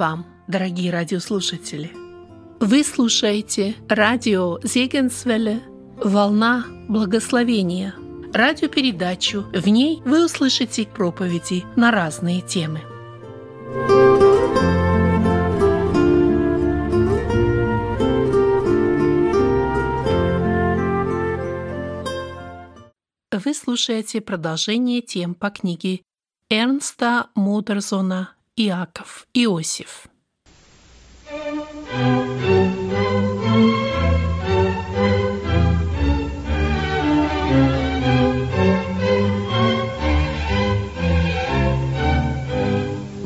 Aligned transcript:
Вам, 0.00 0.24
дорогие 0.48 0.90
радиослушатели! 0.90 1.92
Вы 2.58 2.84
слушаете 2.84 3.74
радио 3.86 4.58
Зегенсвелле 4.62 5.60
«Волна 6.02 6.64
благословения» 6.88 7.94
радиопередачу. 8.32 9.42
В 9.52 9.68
ней 9.68 10.00
вы 10.06 10.24
услышите 10.24 10.86
проповеди 10.86 11.64
на 11.76 11.90
разные 11.90 12.40
темы. 12.40 12.80
Вы 23.30 23.52
слушаете 23.52 24.22
продолжение 24.22 25.02
тем 25.02 25.34
по 25.34 25.50
книге 25.50 26.00
Эрнста 26.48 27.26
Мудерзона 27.34 28.34
«Иаков 28.62 29.26
Иосиф». 29.32 30.04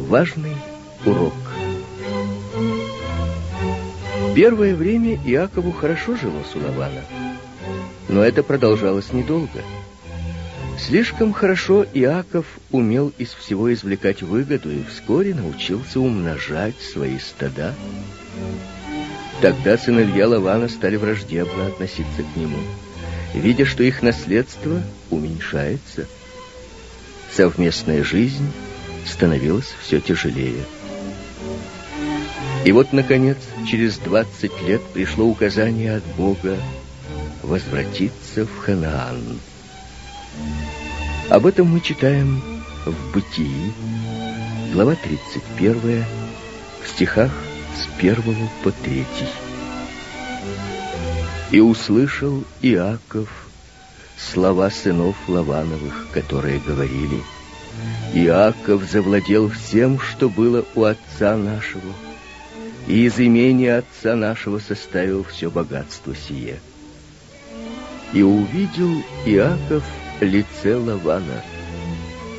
Важный 0.06 0.54
урок. 1.04 1.32
Первое 4.36 4.76
время 4.76 5.16
Иакову 5.26 5.72
хорошо 5.72 6.14
жилось 6.14 6.54
у 6.54 6.60
Лавана, 6.60 7.02
но 8.08 8.22
это 8.22 8.44
продолжалось 8.44 9.12
недолго– 9.12 9.64
Слишком 10.78 11.32
хорошо 11.32 11.86
Иаков 11.94 12.46
умел 12.70 13.12
из 13.16 13.32
всего 13.32 13.72
извлекать 13.72 14.22
выгоду 14.22 14.70
и 14.70 14.82
вскоре 14.84 15.34
научился 15.34 16.00
умножать 16.00 16.74
свои 16.80 17.18
стада. 17.18 17.74
Тогда 19.40 19.78
сыновья 19.78 20.28
Лавана 20.28 20.68
стали 20.68 20.96
враждебно 20.96 21.66
относиться 21.66 22.22
к 22.22 22.36
нему, 22.36 22.58
видя, 23.34 23.64
что 23.64 23.82
их 23.82 24.02
наследство 24.02 24.82
уменьшается. 25.10 26.06
Совместная 27.32 28.04
жизнь 28.04 28.46
становилась 29.06 29.74
все 29.82 30.00
тяжелее. 30.00 30.64
И 32.64 32.72
вот, 32.72 32.92
наконец, 32.92 33.36
через 33.68 33.98
20 33.98 34.62
лет 34.62 34.82
пришло 34.92 35.26
указание 35.26 35.96
от 35.96 36.04
Бога 36.16 36.56
возвратиться 37.42 38.46
в 38.46 38.58
Ханаан. 38.58 39.38
Об 41.30 41.46
этом 41.46 41.68
мы 41.68 41.80
читаем 41.80 42.42
в 42.84 43.12
Бытии, 43.12 43.72
глава 44.72 44.94
31, 44.94 46.04
в 46.82 46.88
стихах 46.88 47.32
с 47.76 47.98
1 47.98 48.22
по 48.62 48.70
3. 48.70 49.06
«И 51.50 51.60
услышал 51.60 52.44
Иаков 52.62 53.28
слова 54.18 54.70
сынов 54.70 55.16
Лавановых, 55.28 56.08
которые 56.12 56.60
говорили, 56.60 57.22
Иаков 58.12 58.84
завладел 58.84 59.50
всем, 59.50 59.98
что 59.98 60.28
было 60.28 60.64
у 60.74 60.84
отца 60.84 61.36
нашего, 61.36 61.92
и 62.86 63.06
из 63.06 63.18
имения 63.18 63.78
отца 63.78 64.14
нашего 64.14 64.58
составил 64.58 65.24
все 65.24 65.50
богатство 65.50 66.14
сие. 66.14 66.60
И 68.12 68.22
увидел 68.22 69.02
Иаков 69.24 69.82
лице 70.20 70.76
Лавана. 70.76 71.42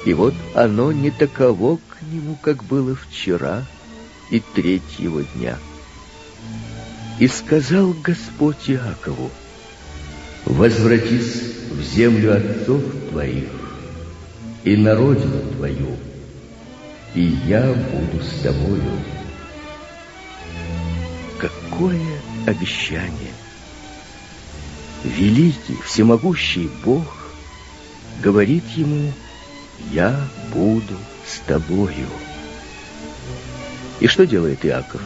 И 0.06 0.13
вот 0.13 0.34
оно 0.53 0.91
не 0.91 1.12
таково 1.12 1.78
к 1.78 2.02
нему, 2.12 2.38
как 2.41 2.63
было 2.63 2.96
вчера 2.96 3.66
и 4.30 4.40
третьего 4.40 5.24
дня. 5.24 5.58
И 7.19 7.28
сказал 7.28 7.94
Господь 8.03 8.69
Иакову, 8.69 9.31
«Возвратись 10.46 11.41
в 11.72 11.81
землю 11.81 12.38
отцов 12.38 12.81
твоих 13.09 13.50
и 14.64 14.78
на 14.78 14.96
родину 14.96 15.41
твою, 15.56 15.97
и 17.16 17.22
я 17.47 17.74
буду 17.74 18.24
с 18.24 18.41
тобою». 18.41 18.84
Какое 21.40 22.22
обещание! 22.46 23.34
Великий, 25.03 25.78
всемогущий 25.84 26.69
Бог 26.84 27.25
говорит 28.22 28.64
ему 28.76 29.12
«Я 29.92 30.28
буду 30.53 30.96
с 31.28 31.40
тобою». 31.40 32.08
И 34.00 34.08
что 34.08 34.26
делает 34.26 34.66
Иаков? 34.66 35.02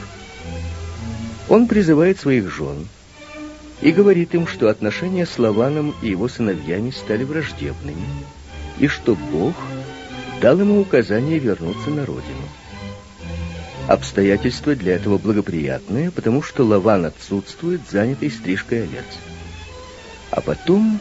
Он 1.47 1.68
призывает 1.68 2.20
своих 2.20 2.53
жен 2.53 2.88
и 3.81 3.92
говорит 3.92 4.34
им, 4.36 4.47
что 4.47 4.70
отношения 4.70 5.25
с 5.25 5.40
Лаваном 5.40 5.96
и 6.02 6.09
его 6.09 6.28
сыновьями 6.28 6.92
стали 6.92 7.24
враждебными, 7.24 8.06
и 8.78 8.88
что 8.88 9.16
Бог 9.16 9.56
дал 10.41 10.59
ему 10.59 10.81
указание 10.81 11.40
вернуться 11.40 11.90
на 11.90 12.06
родину. 12.06 12.47
Обстоятельства 13.88 14.76
для 14.76 14.96
этого 14.96 15.18
благоприятные, 15.18 16.12
потому 16.12 16.44
что 16.44 16.64
Лаван 16.64 17.06
отсутствует, 17.06 17.81
занятый 17.90 18.30
стрижкой 18.30 18.84
овец. 18.84 19.06
А 20.30 20.41
потом 20.41 21.00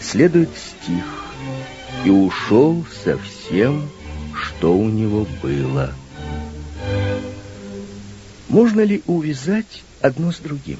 следует 0.00 0.50
стих 0.56 1.29
и 2.04 2.10
ушел 2.10 2.84
со 3.04 3.18
всем, 3.18 3.88
что 4.34 4.74
у 4.74 4.88
него 4.88 5.26
было. 5.42 5.94
Можно 8.48 8.80
ли 8.80 9.02
увязать 9.06 9.82
одно 10.00 10.32
с 10.32 10.38
другим? 10.38 10.78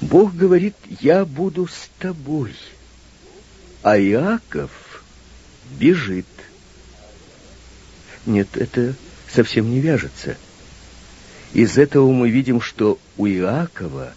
Бог 0.00 0.34
говорит, 0.34 0.74
я 1.00 1.24
буду 1.24 1.68
с 1.68 1.88
тобой, 1.98 2.54
а 3.82 3.98
Иаков 3.98 4.70
бежит. 5.78 6.26
Нет, 8.26 8.56
это 8.56 8.94
совсем 9.32 9.70
не 9.70 9.80
вяжется. 9.80 10.36
Из 11.52 11.78
этого 11.78 12.10
мы 12.10 12.30
видим, 12.30 12.60
что 12.60 12.98
у 13.16 13.26
Иакова 13.26 14.12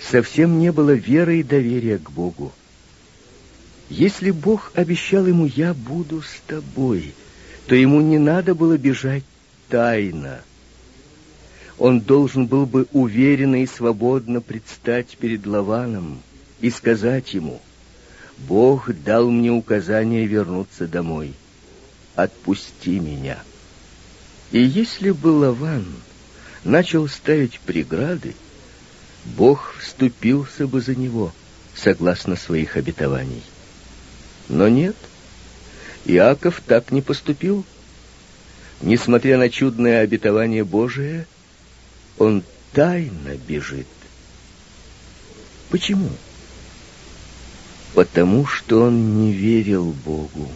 совсем 0.00 0.58
не 0.58 0.72
было 0.72 0.90
веры 0.90 1.40
и 1.40 1.42
доверия 1.42 1.98
к 1.98 2.10
Богу. 2.10 2.52
Если 3.90 4.30
Бог 4.30 4.72
обещал 4.74 5.26
ему 5.26 5.46
«я 5.46 5.72
буду 5.72 6.22
с 6.22 6.40
тобой», 6.46 7.14
то 7.66 7.74
ему 7.74 8.00
не 8.00 8.18
надо 8.18 8.54
было 8.54 8.76
бежать 8.76 9.24
тайно. 9.68 10.40
Он 11.78 12.00
должен 12.00 12.46
был 12.46 12.66
бы 12.66 12.86
уверенно 12.92 13.62
и 13.62 13.66
свободно 13.66 14.40
предстать 14.40 15.16
перед 15.18 15.46
Лаваном 15.46 16.20
и 16.60 16.70
сказать 16.70 17.32
ему 17.34 17.60
«Бог 18.38 18.90
дал 19.04 19.30
мне 19.30 19.50
указание 19.50 20.26
вернуться 20.26 20.86
домой. 20.86 21.34
Отпусти 22.14 22.98
меня». 22.98 23.38
И 24.50 24.60
если 24.60 25.10
бы 25.10 25.28
Лаван 25.28 25.86
начал 26.64 27.06
ставить 27.06 27.60
преграды, 27.60 28.34
Бог 29.24 29.74
вступился 29.78 30.66
бы 30.66 30.80
за 30.80 30.94
него, 30.94 31.32
согласно 31.74 32.34
своих 32.34 32.76
обетований. 32.76 33.42
Но 34.48 34.68
нет, 34.68 34.96
Иаков 36.04 36.62
так 36.66 36.90
не 36.90 37.02
поступил. 37.02 37.64
Несмотря 38.80 39.38
на 39.38 39.50
чудное 39.50 40.00
обетование 40.00 40.64
Божие, 40.64 41.26
он 42.16 42.42
тайно 42.72 43.36
бежит. 43.36 43.86
Почему? 45.68 46.10
Потому 47.94 48.46
что 48.46 48.82
он 48.82 49.20
не 49.20 49.32
верил 49.32 49.92
Богу. 50.04 50.50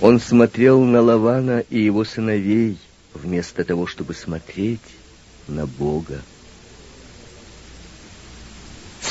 Он 0.00 0.20
смотрел 0.20 0.82
на 0.82 1.00
Лавана 1.00 1.60
и 1.60 1.80
его 1.80 2.04
сыновей, 2.04 2.78
вместо 3.14 3.64
того, 3.64 3.86
чтобы 3.86 4.14
смотреть 4.14 4.80
на 5.46 5.66
Бога. 5.66 6.22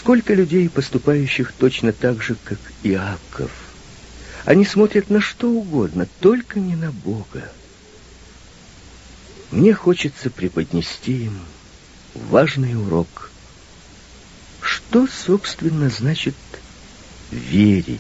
Сколько 0.07 0.33
людей, 0.33 0.69
поступающих 0.69 1.51
точно 1.51 1.91
так 1.91 2.23
же, 2.23 2.37
как 2.45 2.57
Иаков. 2.81 3.51
Они 4.45 4.63
смотрят 4.63 5.09
на 5.09 5.19
что 5.19 5.49
угодно, 5.49 6.07
только 6.21 6.61
не 6.61 6.77
на 6.77 6.93
Бога. 6.93 7.51
Мне 9.51 9.73
хочется 9.73 10.29
преподнести 10.29 11.25
им 11.25 11.37
важный 12.13 12.81
урок. 12.81 13.31
Что, 14.61 15.07
собственно, 15.07 15.89
значит 15.89 16.35
верить? 17.29 17.99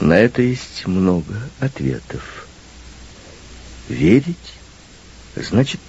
На 0.00 0.14
это 0.14 0.40
есть 0.40 0.86
много 0.86 1.38
ответов. 1.60 2.48
Верить 3.90 4.54
значит 5.36 5.80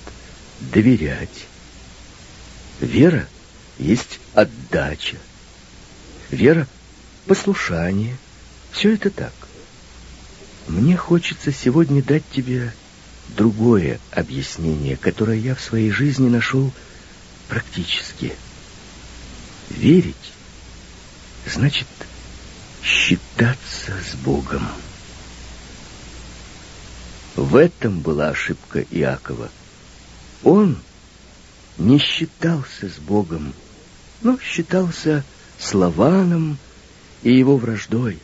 доверять. 0.60 1.48
Вера— 2.82 3.26
есть 3.80 4.20
отдача, 4.34 5.18
вера, 6.30 6.68
послушание. 7.26 8.18
Все 8.72 8.94
это 8.94 9.10
так. 9.10 9.34
Мне 10.68 10.96
хочется 10.96 11.52
сегодня 11.52 12.04
дать 12.04 12.24
тебе 12.32 12.72
другое 13.30 14.00
объяснение, 14.12 14.98
которое 14.98 15.40
я 15.40 15.56
в 15.56 15.62
своей 15.62 15.90
жизни 15.90 16.30
нашел 16.30 16.72
практически. 17.48 18.34
Верить 19.70 20.16
значит 21.48 21.88
считаться 22.84 23.94
с 24.12 24.16
Богом. 24.16 24.68
В 27.36 27.56
этом 27.56 28.02
была 28.02 28.30
ошибка 28.30 28.82
Иакова. 28.92 29.50
Он 30.44 30.78
не 31.78 31.98
считался 31.98 32.90
с 32.90 33.00
Богом, 33.00 33.54
но 34.22 34.38
считался 34.40 35.24
с 35.58 35.74
Лаваном 35.74 36.58
и 37.24 37.34
его 37.34 37.58
враждой. 37.58 38.20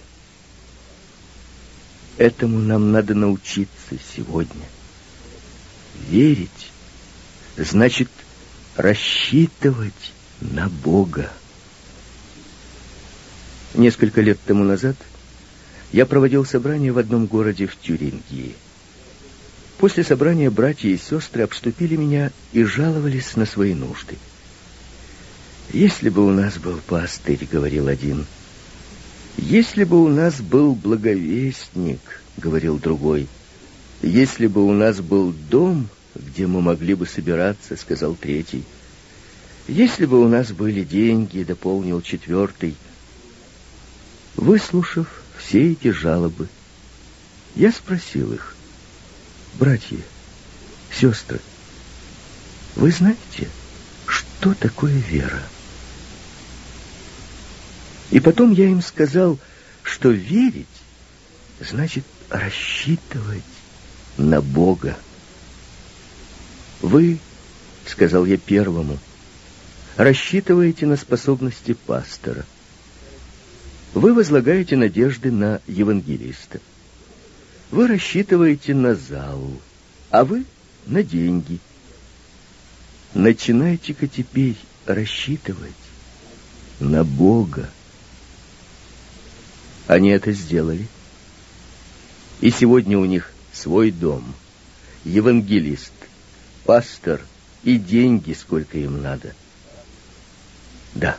Этому 2.18 2.60
нам 2.60 2.92
надо 2.92 3.14
научиться 3.14 3.98
сегодня. 4.16 4.66
Верить 6.10 6.72
значит 7.58 8.10
рассчитывать 8.76 10.14
на 10.42 10.70
Бога. 10.70 11.30
Несколько 13.74 14.22
лет 14.22 14.40
тому 14.46 14.64
назад 14.64 14.96
я 15.92 16.06
проводил 16.06 16.46
собрание 16.46 16.92
в 16.92 16.98
одном 16.98 17.26
городе 17.26 17.68
в 17.68 17.78
Тюрингии. 17.80 18.56
После 19.78 20.04
собрания 20.06 20.50
братья 20.50 20.90
и 20.90 20.98
сестры 20.98 21.44
обступили 21.44 21.98
меня 21.98 22.32
и 22.54 22.64
жаловались 22.64 23.36
на 23.36 23.46
свои 23.46 23.74
нужды. 23.74 24.18
«Если 25.74 26.10
бы 26.10 26.26
у 26.26 26.32
нас 26.32 26.58
был 26.58 26.80
пастырь»,— 26.88 27.48
говорил 27.52 27.88
один,— 27.88 28.26
«Если 29.38 29.84
бы 29.84 30.02
у 30.04 30.08
нас 30.08 30.40
был 30.40 30.76
благовестник»,— 30.76 32.00
говорил 32.38 32.78
другой,— 32.78 33.28
«если 34.02 34.48
бы 34.48 34.64
у 34.66 34.74
нас 34.74 35.02
был 35.02 35.34
дом, 35.50 35.90
где 36.16 36.48
мы 36.48 36.62
могли 36.62 36.94
бы 36.94 37.06
собираться»,— 37.06 37.76
сказал 37.78 38.16
третий, 38.16 38.64
«если 39.68 40.06
бы 40.06 40.22
у 40.22 40.30
нас 40.30 40.52
были 40.52 40.84
деньги»,— 40.84 41.44
дополнил 41.48 42.02
четвертый. 42.02 42.76
Выслушав 44.38 45.24
все 45.38 45.74
эти 45.74 45.90
жалобы, 45.90 46.48
я 47.56 47.72
спросил 47.72 48.34
их, 48.34 48.56
«Братья, 49.60 49.98
сестры, 50.94 51.40
вы 52.76 52.92
знаете, 52.92 53.50
что 54.08 54.54
такое 54.54 54.94
вера?» 54.94 55.42
И 58.12 58.20
потом 58.20 58.52
я 58.52 58.68
им 58.68 58.82
сказал, 58.82 59.40
что 59.84 60.10
верить 60.10 60.68
значит 61.60 62.04
рассчитывать 62.30 63.44
на 64.18 64.42
Бога. 64.42 64.98
Вы, 66.82 67.20
сказал 67.88 68.26
я 68.26 68.38
первому, 68.38 69.00
рассчитываете 69.96 70.86
на 70.86 70.98
способности 70.98 71.74
пастора. 71.74 72.46
Вы 73.94 74.14
возлагаете 74.14 74.76
надежды 74.76 75.32
на 75.32 75.62
евангелиста. 75.68 76.60
Вы 77.72 77.88
рассчитываете 77.88 78.74
на 78.74 78.96
зал, 78.96 79.50
а 80.10 80.26
вы 80.26 80.46
на 80.86 81.02
деньги. 81.02 81.60
Начинайте-ка 83.14 84.08
теперь 84.08 84.58
рассчитывать 84.86 85.72
на 86.80 87.04
Бога. 87.04 87.70
Они 89.88 90.10
это 90.10 90.32
сделали. 90.32 90.88
И 92.42 92.52
сегодня 92.52 92.98
у 92.98 93.06
них 93.06 93.32
свой 93.54 93.92
дом, 93.92 94.34
евангелист, 95.04 95.94
пастор 96.66 97.22
и 97.64 97.78
деньги, 97.78 98.34
сколько 98.34 98.78
им 98.78 99.02
надо. 99.02 99.34
Да, 100.96 101.18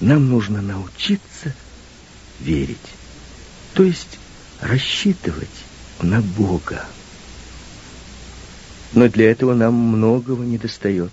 нам 0.00 0.28
нужно 0.28 0.62
научиться 0.62 1.54
верить, 2.40 2.76
то 3.74 3.82
есть 3.82 4.18
рассчитывать 4.60 5.48
на 6.00 6.20
Бога. 6.20 6.84
Но 8.92 9.08
для 9.08 9.30
этого 9.30 9.54
нам 9.54 9.74
многого 9.74 10.44
не 10.44 10.58
достает. 10.58 11.12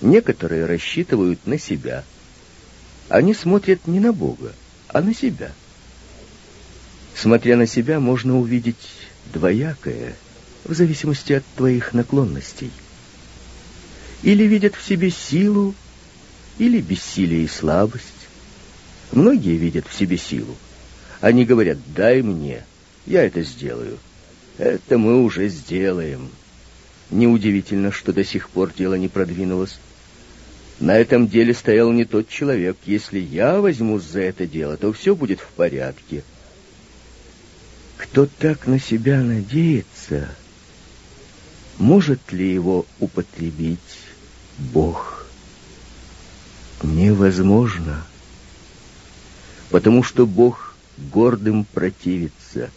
Некоторые 0.00 0.66
рассчитывают 0.66 1.46
на 1.46 1.58
себя. 1.58 2.04
Они 3.08 3.34
смотрят 3.34 3.86
не 3.86 4.00
на 4.00 4.12
Бога, 4.12 4.52
а 4.96 5.02
на 5.02 5.12
себя. 5.12 5.52
Смотря 7.14 7.58
на 7.58 7.66
себя, 7.66 8.00
можно 8.00 8.38
увидеть 8.38 8.76
двоякое, 9.30 10.14
в 10.64 10.72
зависимости 10.72 11.34
от 11.34 11.44
твоих 11.54 11.92
наклонностей. 11.92 12.70
Или 14.22 14.44
видят 14.44 14.74
в 14.74 14.82
себе 14.82 15.10
силу, 15.10 15.74
или 16.56 16.80
бессилие 16.80 17.44
и 17.44 17.48
слабость. 17.48 18.06
Многие 19.12 19.58
видят 19.58 19.86
в 19.86 19.94
себе 19.94 20.16
силу. 20.16 20.56
Они 21.20 21.44
говорят, 21.44 21.76
дай 21.94 22.22
мне, 22.22 22.64
я 23.04 23.22
это 23.22 23.42
сделаю. 23.42 23.98
Это 24.56 24.96
мы 24.96 25.22
уже 25.22 25.48
сделаем. 25.48 26.30
Неудивительно, 27.10 27.92
что 27.92 28.14
до 28.14 28.24
сих 28.24 28.48
пор 28.48 28.72
дело 28.72 28.94
не 28.94 29.08
продвинулось. 29.08 29.78
На 30.78 30.96
этом 30.96 31.26
деле 31.26 31.54
стоял 31.54 31.90
не 31.90 32.04
тот 32.04 32.28
человек. 32.28 32.76
Если 32.84 33.18
я 33.18 33.60
возьмусь 33.60 34.04
за 34.04 34.20
это 34.20 34.46
дело, 34.46 34.76
то 34.76 34.92
все 34.92 35.14
будет 35.16 35.40
в 35.40 35.48
порядке. 35.48 36.22
Кто 37.96 38.26
так 38.26 38.66
на 38.66 38.78
себя 38.78 39.22
надеется, 39.22 40.28
может 41.78 42.30
ли 42.30 42.52
его 42.52 42.84
употребить 43.00 43.78
Бог? 44.58 45.26
Невозможно, 46.82 48.04
потому 49.70 50.02
что 50.02 50.26
Бог 50.26 50.74
гордым 50.98 51.64
противится, 51.64 52.70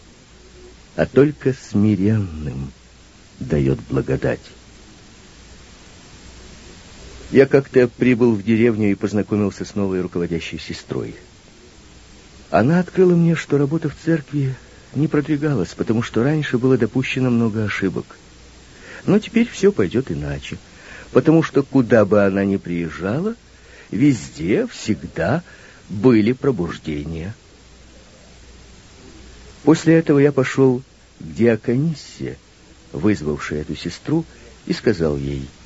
а 0.95 1.05
только 1.05 1.53
смиренным 1.53 2.71
дает 3.39 3.79
благодать. 3.89 4.39
Я 7.31 7.45
как-то 7.45 7.87
прибыл 7.87 8.33
в 8.33 8.43
деревню 8.43 8.91
и 8.91 8.95
познакомился 8.95 9.63
с 9.63 9.75
новой 9.75 10.01
руководящей 10.01 10.57
сестрой. 10.57 11.15
Она 12.49 12.79
открыла 12.79 13.13
мне, 13.13 13.35
что 13.35 13.59
работа 13.59 13.89
в 13.89 13.95
церкви 14.03 14.55
не 14.95 15.07
продвигалась, 15.07 15.75
потому 15.75 16.01
что 16.01 16.23
раньше 16.23 16.57
было 16.57 16.75
допущено 16.77 17.29
много 17.29 17.63
ошибок. 17.63 18.17
Но 19.05 19.19
теперь 19.19 19.47
все 19.47 19.71
пойдет 19.71 20.11
иначе, 20.11 20.57
потому 21.11 21.43
что 21.43 21.61
куда 21.61 22.03
бы 22.03 22.25
она 22.25 22.43
ни 22.45 22.57
приезжала, 22.57 23.35
везде, 23.91 24.65
всегда 24.65 25.43
были 25.87 26.31
пробуждения. 26.31 27.35
После 29.63 29.95
этого 29.95 30.17
я 30.17 30.31
пошел 30.31 30.81
к 31.19 31.23
диакониссе, 31.23 32.37
вызвавшей 32.91 33.59
эту 33.59 33.75
сестру, 33.75 34.25
и 34.65 34.73
сказал 34.73 35.15
ей— 35.15 35.47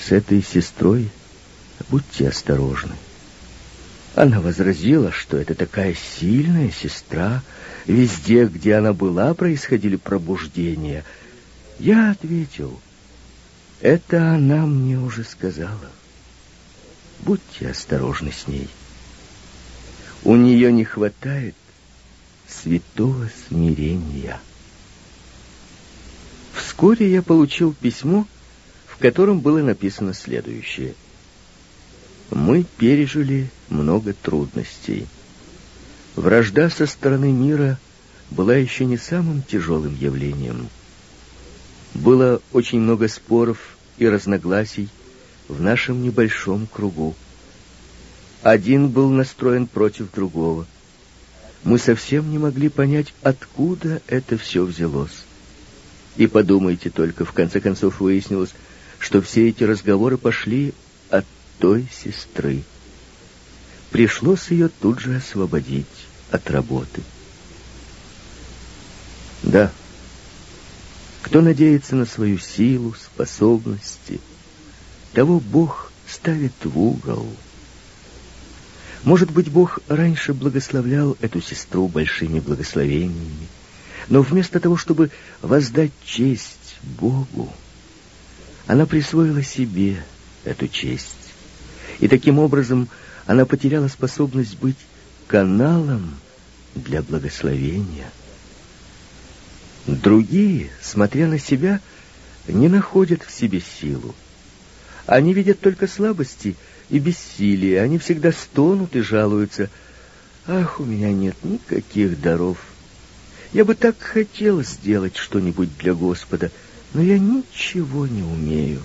с 0.00 0.12
этой 0.12 0.42
сестрой 0.42 1.10
будьте 1.90 2.28
осторожны. 2.28 2.94
Она 4.14 4.40
возразила, 4.40 5.12
что 5.12 5.36
это 5.36 5.54
такая 5.54 5.94
сильная 5.94 6.70
сестра. 6.70 7.42
Везде, 7.86 8.46
где 8.46 8.74
она 8.74 8.92
была, 8.92 9.32
происходили 9.34 9.96
пробуждения. 9.96 11.04
Я 11.78 12.10
ответил, 12.10 12.80
это 13.80 14.32
она 14.32 14.66
мне 14.66 14.98
уже 14.98 15.24
сказала. 15.24 15.90
Будьте 17.20 17.68
осторожны 17.68 18.32
с 18.32 18.46
ней. 18.46 18.68
У 20.24 20.34
нее 20.34 20.72
не 20.72 20.84
хватает 20.84 21.54
святого 22.48 23.30
смирения. 23.48 24.40
Вскоре 26.54 27.10
я 27.10 27.22
получил 27.22 27.72
письмо, 27.72 28.26
в 28.98 29.00
котором 29.00 29.38
было 29.38 29.62
написано 29.62 30.12
следующее. 30.12 30.94
«Мы 32.32 32.64
пережили 32.78 33.48
много 33.68 34.12
трудностей. 34.12 35.06
Вражда 36.16 36.68
со 36.68 36.84
стороны 36.86 37.30
мира 37.30 37.78
была 38.32 38.56
еще 38.56 38.84
не 38.86 38.96
самым 38.96 39.42
тяжелым 39.42 39.96
явлением. 39.96 40.68
Было 41.94 42.42
очень 42.52 42.80
много 42.80 43.06
споров 43.06 43.78
и 43.98 44.08
разногласий 44.08 44.88
в 45.46 45.62
нашем 45.62 46.02
небольшом 46.02 46.66
кругу. 46.66 47.14
Один 48.42 48.88
был 48.88 49.10
настроен 49.10 49.68
против 49.68 50.12
другого. 50.12 50.66
Мы 51.62 51.78
совсем 51.78 52.32
не 52.32 52.38
могли 52.38 52.68
понять, 52.68 53.14
откуда 53.22 54.02
это 54.08 54.36
все 54.36 54.64
взялось. 54.64 55.24
И 56.16 56.26
подумайте 56.26 56.90
только, 56.90 57.24
в 57.24 57.32
конце 57.32 57.60
концов 57.60 58.00
выяснилось, 58.00 58.54
что 58.98 59.20
все 59.20 59.48
эти 59.48 59.64
разговоры 59.64 60.16
пошли 60.16 60.74
от 61.10 61.24
той 61.58 61.86
сестры. 61.92 62.62
Пришлось 63.90 64.50
ее 64.50 64.68
тут 64.68 65.00
же 65.00 65.16
освободить 65.16 65.86
от 66.30 66.50
работы. 66.50 67.02
Да, 69.42 69.72
кто 71.22 71.40
надеется 71.40 71.94
на 71.94 72.06
свою 72.06 72.38
силу, 72.38 72.94
способности, 72.94 74.20
того 75.12 75.40
Бог 75.40 75.92
ставит 76.06 76.52
в 76.64 76.78
угол. 76.78 77.26
Может 79.04 79.30
быть, 79.30 79.50
Бог 79.50 79.78
раньше 79.88 80.34
благословлял 80.34 81.16
эту 81.20 81.40
сестру 81.40 81.88
большими 81.88 82.40
благословениями, 82.40 83.46
но 84.08 84.22
вместо 84.22 84.58
того, 84.58 84.76
чтобы 84.76 85.10
воздать 85.40 85.92
честь 86.04 86.76
Богу, 86.82 87.52
она 88.68 88.84
присвоила 88.84 89.42
себе 89.42 89.96
эту 90.44 90.68
честь. 90.68 91.16
И 91.98 92.06
таким 92.06 92.38
образом 92.38 92.88
она 93.26 93.46
потеряла 93.46 93.88
способность 93.88 94.58
быть 94.58 94.76
каналом 95.26 96.14
для 96.74 97.02
благословения. 97.02 98.10
Другие, 99.86 100.68
смотря 100.82 101.28
на 101.28 101.38
себя, 101.38 101.80
не 102.46 102.68
находят 102.68 103.22
в 103.22 103.30
себе 103.30 103.62
силу. 103.80 104.14
Они 105.06 105.32
видят 105.32 105.60
только 105.60 105.86
слабости 105.86 106.54
и 106.90 106.98
бессилие. 106.98 107.80
Они 107.80 107.96
всегда 107.98 108.32
стонут 108.32 108.94
и 108.94 109.00
жалуются. 109.00 109.70
«Ах, 110.46 110.78
у 110.78 110.84
меня 110.84 111.10
нет 111.10 111.36
никаких 111.42 112.20
даров. 112.20 112.58
Я 113.54 113.64
бы 113.64 113.74
так 113.74 113.98
хотел 113.98 114.62
сделать 114.62 115.16
что-нибудь 115.16 115.70
для 115.78 115.94
Господа, 115.94 116.50
но 116.94 117.02
я 117.02 117.18
ничего 117.18 118.06
не 118.06 118.22
умею». 118.22 118.82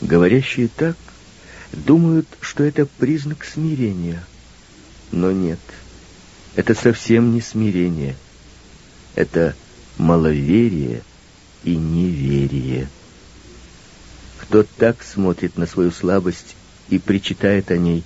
Говорящие 0.00 0.68
так 0.68 0.96
думают, 1.72 2.26
что 2.40 2.62
это 2.62 2.86
признак 2.86 3.44
смирения. 3.44 4.24
Но 5.10 5.32
нет, 5.32 5.58
это 6.54 6.74
совсем 6.74 7.34
не 7.34 7.40
смирение. 7.40 8.16
Это 9.14 9.56
маловерие 9.96 11.02
и 11.64 11.74
неверие. 11.74 12.88
Кто 14.38 14.62
так 14.62 15.02
смотрит 15.02 15.56
на 15.56 15.66
свою 15.66 15.90
слабость 15.90 16.54
и 16.88 16.98
причитает 16.98 17.70
о 17.72 17.76
ней, 17.76 18.04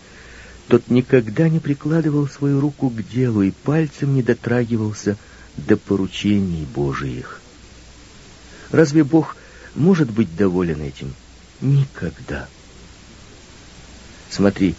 тот 0.69 0.88
никогда 0.88 1.49
не 1.50 1.59
прикладывал 1.59 2.26
свою 2.26 2.61
руку 2.61 2.88
к 2.88 3.07
делу 3.07 3.42
и 3.42 3.50
пальцем 3.50 4.14
не 4.14 4.23
дотрагивался 4.23 5.19
до 5.59 5.76
поручений 5.76 6.64
Божиих. 6.64 7.41
Разве 8.73 9.05
Бог 9.05 9.37
может 9.76 10.11
быть 10.11 10.35
доволен 10.35 10.83
этим? 10.83 11.14
Никогда. 11.61 12.49
Смотри, 14.29 14.75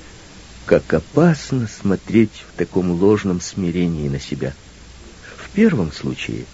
как 0.65 0.93
опасно 0.93 1.67
смотреть 1.67 2.43
в 2.53 2.57
таком 2.57 2.91
ложном 2.91 3.39
смирении 3.39 4.09
на 4.09 4.19
себя. 4.19 4.53
В 5.37 5.49
первом 5.51 5.93
случае 5.93 6.45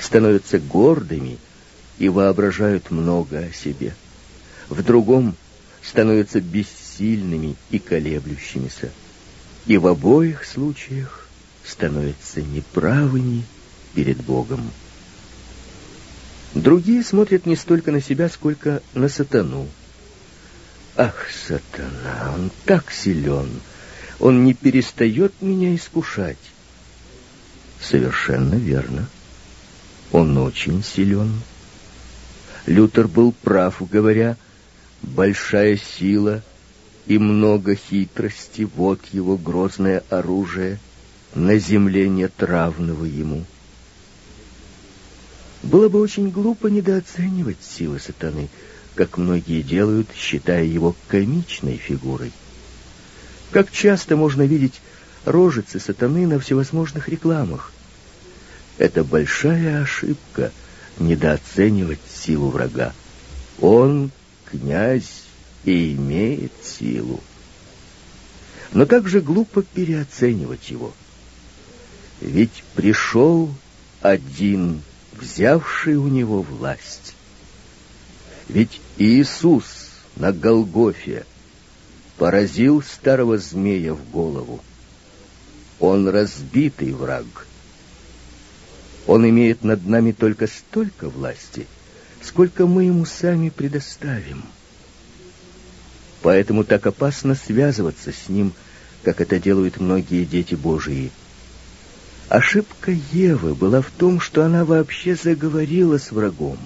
становятся 0.00 0.58
гордыми 0.58 1.38
и 1.98 2.08
воображают 2.08 2.90
много 2.90 3.38
о 3.38 3.52
себе 3.52 3.94
в 4.70 4.82
другом 4.82 5.36
становятся 5.82 6.40
бессильными 6.40 7.56
и 7.70 7.78
колеблющимися. 7.78 8.90
И 9.66 9.76
в 9.76 9.86
обоих 9.86 10.46
случаях 10.46 11.28
становятся 11.64 12.40
неправыми 12.40 13.44
перед 13.94 14.18
Богом. 14.18 14.70
Другие 16.54 17.04
смотрят 17.04 17.46
не 17.46 17.54
столько 17.54 17.92
на 17.92 18.00
себя, 18.00 18.28
сколько 18.28 18.82
на 18.94 19.08
сатану. 19.08 19.68
Ах, 20.96 21.28
сатана, 21.30 22.34
он 22.34 22.50
так 22.64 22.90
силен, 22.90 23.48
он 24.18 24.44
не 24.44 24.54
перестает 24.54 25.32
меня 25.40 25.74
искушать. 25.74 26.38
Совершенно 27.80 28.56
верно. 28.56 29.06
Он 30.12 30.36
очень 30.38 30.82
силен. 30.82 31.40
Лютер 32.66 33.06
был 33.06 33.32
прав, 33.32 33.80
говоря, 33.88 34.36
большая 35.02 35.76
сила 35.76 36.42
и 37.06 37.16
много 37.16 37.76
хитрости, 37.76 38.62
вот 38.62 39.00
его 39.12 39.36
грозное 39.36 40.02
оружие, 40.10 40.78
на 41.34 41.58
земле 41.58 42.08
нет 42.08 42.32
равного 42.42 43.04
ему. 43.04 43.44
Было 45.62 45.88
бы 45.88 46.00
очень 46.00 46.30
глупо 46.30 46.68
недооценивать 46.68 47.62
силы 47.62 48.00
сатаны, 48.00 48.48
как 48.94 49.18
многие 49.18 49.62
делают, 49.62 50.08
считая 50.14 50.64
его 50.64 50.96
комичной 51.08 51.76
фигурой. 51.76 52.32
Как 53.50 53.70
часто 53.70 54.16
можно 54.16 54.42
видеть 54.42 54.80
рожицы 55.24 55.78
сатаны 55.78 56.26
на 56.26 56.38
всевозможных 56.40 57.08
рекламах. 57.08 57.72
Это 58.78 59.04
большая 59.04 59.82
ошибка 59.82 60.50
недооценивать 60.98 62.00
силу 62.10 62.48
врага. 62.48 62.94
Он 63.60 64.10
князь 64.50 65.24
и 65.64 65.92
имеет 65.92 66.52
силу. 66.62 67.20
Но 68.72 68.86
также 68.86 69.20
глупо 69.20 69.62
переоценивать 69.62 70.70
его. 70.70 70.94
Ведь 72.20 72.64
пришел 72.74 73.52
один, 74.00 74.82
взявший 75.20 75.96
у 75.96 76.08
него 76.08 76.42
власть. 76.42 77.14
Ведь 78.48 78.80
Иисус 78.96 79.64
на 80.16 80.32
Голгофе 80.32 81.24
поразил 82.16 82.82
старого 82.82 83.38
змея 83.38 83.94
в 83.94 84.10
голову. 84.10 84.60
Он 85.78 86.08
разбитый 86.08 86.92
враг. 86.92 87.46
Он 89.06 89.28
имеет 89.28 89.62
над 89.62 89.86
нами 89.86 90.12
только 90.12 90.46
столько 90.46 91.08
власти— 91.08 91.66
сколько 92.22 92.66
мы 92.66 92.84
ему 92.84 93.04
сами 93.04 93.48
предоставим. 93.48 94.42
Поэтому 96.22 96.64
так 96.64 96.86
опасно 96.86 97.34
связываться 97.34 98.12
с 98.12 98.28
ним, 98.28 98.52
как 99.02 99.20
это 99.20 99.38
делают 99.38 99.80
многие 99.80 100.24
дети 100.24 100.54
Божии. 100.54 101.10
Ошибка 102.30 102.92
Евы 103.12 103.54
была 103.54 103.82
в 103.82 103.90
том, 103.90 104.20
что 104.20 104.42
она 104.42 104.64
вообще 104.64 105.14
заговорила 105.14 105.98
с 105.98 106.10
врагом. 106.10 106.56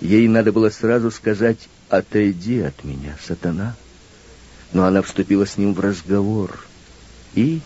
Ей 0.00 0.26
надо 0.26 0.50
было 0.50 0.70
сразу 0.70 1.12
сказать 1.12 1.68
«Отойди 1.88 2.58
от 2.58 2.82
меня, 2.82 3.16
сатана». 3.24 3.76
Но 4.72 4.84
она 4.84 5.02
вступила 5.02 5.46
с 5.46 5.56
ним 5.56 5.74
в 5.74 5.80
разговор 5.80 6.66
и 7.34 7.60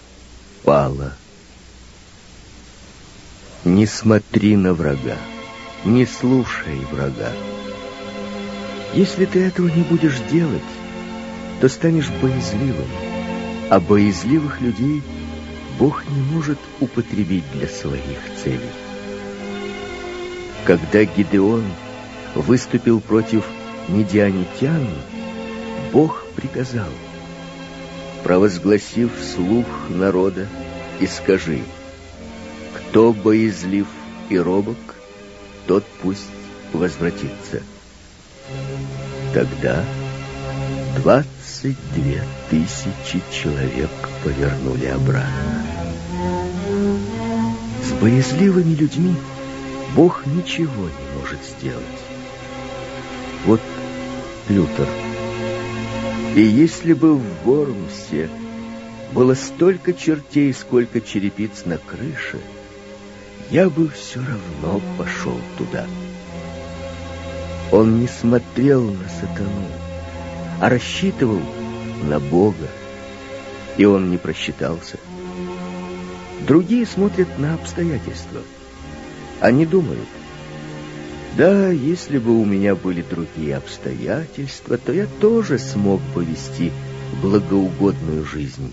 пала. 0.64 1.16
Не 3.64 3.86
смотри 3.86 4.56
на 4.56 4.74
врага 4.74 5.16
не 5.86 6.04
слушай 6.04 6.78
врага. 6.90 7.32
Если 8.94 9.24
ты 9.24 9.44
этого 9.44 9.68
не 9.68 9.82
будешь 9.82 10.18
делать, 10.30 10.62
то 11.60 11.68
станешь 11.68 12.10
боязливым, 12.20 12.88
а 13.70 13.78
боязливых 13.78 14.60
людей 14.60 15.02
Бог 15.78 16.04
не 16.08 16.20
может 16.20 16.58
употребить 16.80 17.44
для 17.52 17.68
своих 17.68 18.18
целей. 18.42 18.70
Когда 20.64 21.04
Гидеон 21.04 21.64
выступил 22.34 23.00
против 23.00 23.44
медианитян, 23.88 24.88
Бог 25.92 26.24
приказал, 26.34 26.88
провозгласив 28.24 29.10
слух 29.34 29.66
народа, 29.88 30.48
и 30.98 31.06
скажи, 31.06 31.60
кто 32.74 33.12
боязлив 33.12 33.86
и 34.30 34.38
робок, 34.38 34.78
тот 35.66 35.84
пусть 36.02 36.26
возвратится. 36.72 37.62
Тогда 39.34 39.84
двадцать 40.96 41.76
две 41.94 42.22
тысячи 42.50 43.22
человек 43.30 43.90
повернули 44.24 44.86
обратно. 44.86 45.64
С 47.84 47.92
боязливыми 48.00 48.74
людьми 48.74 49.14
Бог 49.94 50.24
ничего 50.26 50.84
не 50.84 51.18
может 51.20 51.38
сделать. 51.44 51.84
Вот 53.44 53.60
Лютер. 54.48 54.88
И 56.34 56.40
если 56.40 56.92
бы 56.92 57.16
в 57.16 57.24
Вормсе 57.44 58.28
было 59.12 59.34
столько 59.34 59.92
чертей, 59.92 60.52
сколько 60.52 61.00
черепиц 61.00 61.64
на 61.64 61.78
крыше, 61.78 62.40
я 63.50 63.70
бы 63.70 63.88
все 63.88 64.20
равно 64.20 64.80
пошел 64.98 65.38
туда. 65.56 65.86
Он 67.70 68.00
не 68.00 68.08
смотрел 68.08 68.82
на 68.82 69.08
сатану, 69.08 69.68
а 70.60 70.68
рассчитывал 70.68 71.40
на 72.02 72.20
Бога, 72.20 72.68
и 73.76 73.84
он 73.84 74.10
не 74.10 74.18
просчитался. 74.18 74.98
Другие 76.46 76.86
смотрят 76.86 77.38
на 77.38 77.54
обстоятельства. 77.54 78.40
Они 79.40 79.66
думают, 79.66 80.08
да, 81.36 81.70
если 81.70 82.18
бы 82.18 82.40
у 82.40 82.44
меня 82.44 82.74
были 82.74 83.02
другие 83.02 83.56
обстоятельства, 83.56 84.78
то 84.78 84.92
я 84.92 85.06
тоже 85.20 85.58
смог 85.58 86.00
бы 86.14 86.24
вести 86.24 86.72
благоугодную 87.20 88.24
жизнь. 88.24 88.72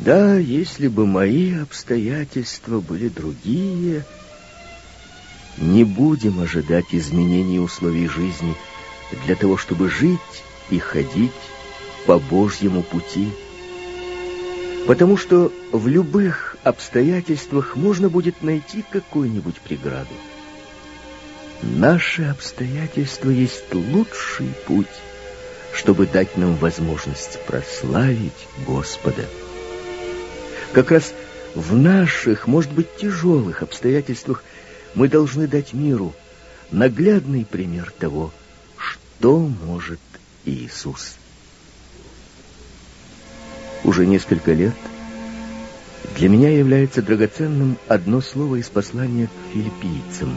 Да, 0.00 0.36
если 0.36 0.88
бы 0.88 1.06
мои 1.06 1.54
обстоятельства 1.54 2.80
были 2.80 3.08
другие, 3.08 4.04
не 5.56 5.84
будем 5.84 6.40
ожидать 6.40 6.86
изменений 6.90 7.60
условий 7.60 8.08
жизни 8.08 8.54
для 9.24 9.36
того, 9.36 9.56
чтобы 9.56 9.88
жить 9.88 10.18
и 10.70 10.78
ходить 10.78 11.32
по 12.06 12.18
Божьему 12.18 12.82
пути. 12.82 13.28
Потому 14.86 15.16
что 15.16 15.52
в 15.70 15.86
любых 15.86 16.56
обстоятельствах 16.64 17.76
можно 17.76 18.08
будет 18.08 18.42
найти 18.42 18.84
какую-нибудь 18.90 19.60
преграду. 19.60 20.14
Наши 21.62 22.24
обстоятельства 22.24 23.30
есть 23.30 23.72
лучший 23.72 24.48
путь, 24.66 24.86
чтобы 25.72 26.06
дать 26.06 26.36
нам 26.36 26.56
возможность 26.56 27.38
прославить 27.46 28.48
Господа. 28.66 29.26
Как 30.72 30.90
раз 30.90 31.14
в 31.54 31.76
наших, 31.76 32.46
может 32.48 32.72
быть, 32.72 32.96
тяжелых 32.96 33.62
обстоятельствах 33.62 34.42
мы 34.94 35.08
должны 35.08 35.46
дать 35.46 35.72
миру 35.72 36.14
наглядный 36.70 37.44
пример 37.44 37.92
того, 37.96 38.32
что 39.18 39.38
может 39.38 40.00
Иисус. 40.44 41.14
Уже 43.84 44.04
несколько 44.04 44.52
лет 44.52 44.74
для 46.16 46.28
меня 46.28 46.50
является 46.50 47.02
драгоценным 47.02 47.78
одно 47.86 48.20
слово 48.20 48.56
из 48.56 48.68
послания 48.68 49.28
к 49.28 49.54
филиппийцам. 49.54 50.36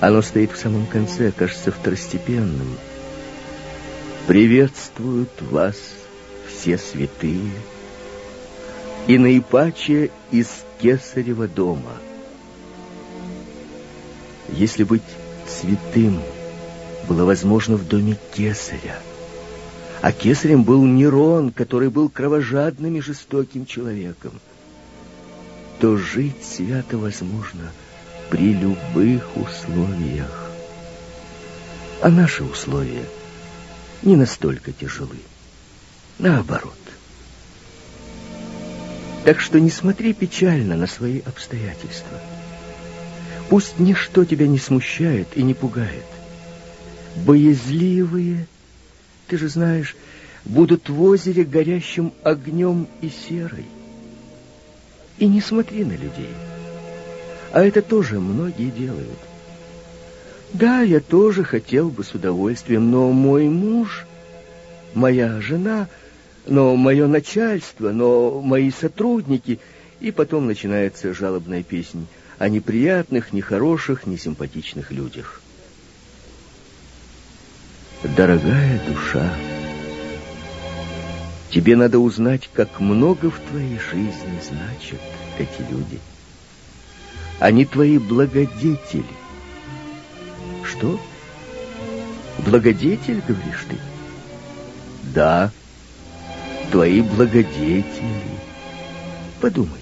Оно 0.00 0.22
стоит 0.22 0.52
в 0.52 0.58
самом 0.58 0.86
конце, 0.86 1.30
кажется 1.30 1.70
второстепенным. 1.70 2.78
«Приветствуют 4.26 5.42
вас 5.42 5.76
все 6.48 6.78
святые, 6.78 7.52
и 9.08 9.18
наипаче 9.18 10.10
из 10.30 10.48
Кесарева 10.80 11.48
дома». 11.48 11.92
Если 14.48 14.84
быть 14.84 15.02
святым 15.46 16.22
было 17.08 17.24
возможно 17.24 17.76
в 17.76 17.86
доме 17.86 18.16
Кесаря, 18.34 18.98
а 20.00 20.12
кесарем 20.12 20.64
был 20.64 20.84
Нерон, 20.84 21.50
который 21.50 21.90
был 21.90 22.08
кровожадным 22.08 22.96
и 22.96 23.00
жестоким 23.00 23.66
человеком, 23.66 24.32
то 25.78 25.96
жить 25.96 26.42
свято 26.44 26.96
возможно 26.98 27.72
при 28.30 28.54
любых 28.54 29.36
условиях. 29.36 30.50
А 32.02 32.08
наши 32.08 32.44
условия 32.44 33.04
не 34.02 34.16
настолько 34.16 34.72
тяжелы. 34.72 35.18
Наоборот. 36.18 36.74
Так 39.24 39.40
что 39.40 39.60
не 39.60 39.70
смотри 39.70 40.14
печально 40.14 40.76
на 40.76 40.86
свои 40.86 41.20
обстоятельства. 41.20 42.18
Пусть 43.50 43.78
ничто 43.78 44.24
тебя 44.24 44.46
не 44.46 44.58
смущает 44.58 45.28
и 45.36 45.42
не 45.42 45.52
пугает. 45.52 46.04
Боязливые 47.16 48.46
ты 49.30 49.38
же 49.38 49.48
знаешь, 49.48 49.96
будут 50.44 50.88
в 50.88 51.00
озере 51.02 51.44
горящим 51.44 52.12
огнем 52.24 52.88
и 53.00 53.08
серой. 53.08 53.64
И 55.18 55.28
не 55.28 55.40
смотри 55.40 55.84
на 55.84 55.92
людей. 55.92 56.34
А 57.52 57.62
это 57.62 57.80
тоже 57.80 58.18
многие 58.18 58.70
делают. 58.70 59.18
Да, 60.52 60.80
я 60.80 60.98
тоже 60.98 61.44
хотел 61.44 61.90
бы 61.90 62.02
с 62.02 62.12
удовольствием, 62.12 62.90
но 62.90 63.12
мой 63.12 63.48
муж, 63.48 64.04
моя 64.94 65.40
жена, 65.40 65.86
но 66.48 66.74
мое 66.74 67.06
начальство, 67.06 67.90
но 67.90 68.42
мои 68.42 68.70
сотрудники... 68.70 69.58
И 70.00 70.12
потом 70.12 70.46
начинается 70.46 71.12
жалобная 71.12 71.62
песня 71.62 72.06
о 72.38 72.48
неприятных, 72.48 73.34
нехороших, 73.34 74.06
несимпатичных 74.06 74.92
людях. 74.92 75.42
Дорогая 78.02 78.80
душа, 78.88 79.30
тебе 81.50 81.76
надо 81.76 81.98
узнать, 81.98 82.48
как 82.54 82.80
много 82.80 83.30
в 83.30 83.38
твоей 83.50 83.78
жизни 83.78 84.40
значат 84.42 85.00
эти 85.38 85.60
люди. 85.70 86.00
Они 87.40 87.66
твои 87.66 87.98
благодетели. 87.98 89.04
Что? 90.64 90.98
Благодетель, 92.38 93.22
говоришь 93.26 93.66
ты? 93.68 93.76
Да, 95.14 95.50
твои 96.72 97.02
благодетели. 97.02 97.84
Подумай, 99.42 99.80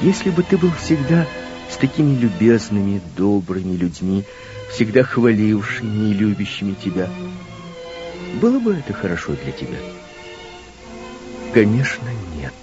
если 0.00 0.30
бы 0.30 0.44
ты 0.44 0.56
был 0.56 0.70
всегда 0.72 1.26
с 1.68 1.76
такими 1.76 2.16
любезными, 2.16 3.00
добрыми 3.16 3.76
людьми, 3.76 4.24
всегда 4.70 5.02
хвалившими 5.02 6.10
и 6.10 6.14
любящими 6.14 6.74
тебя. 6.74 7.08
Было 8.40 8.58
бы 8.58 8.74
это 8.74 8.92
хорошо 8.92 9.34
для 9.42 9.52
тебя? 9.52 9.78
Конечно, 11.52 12.08
нет. 12.36 12.54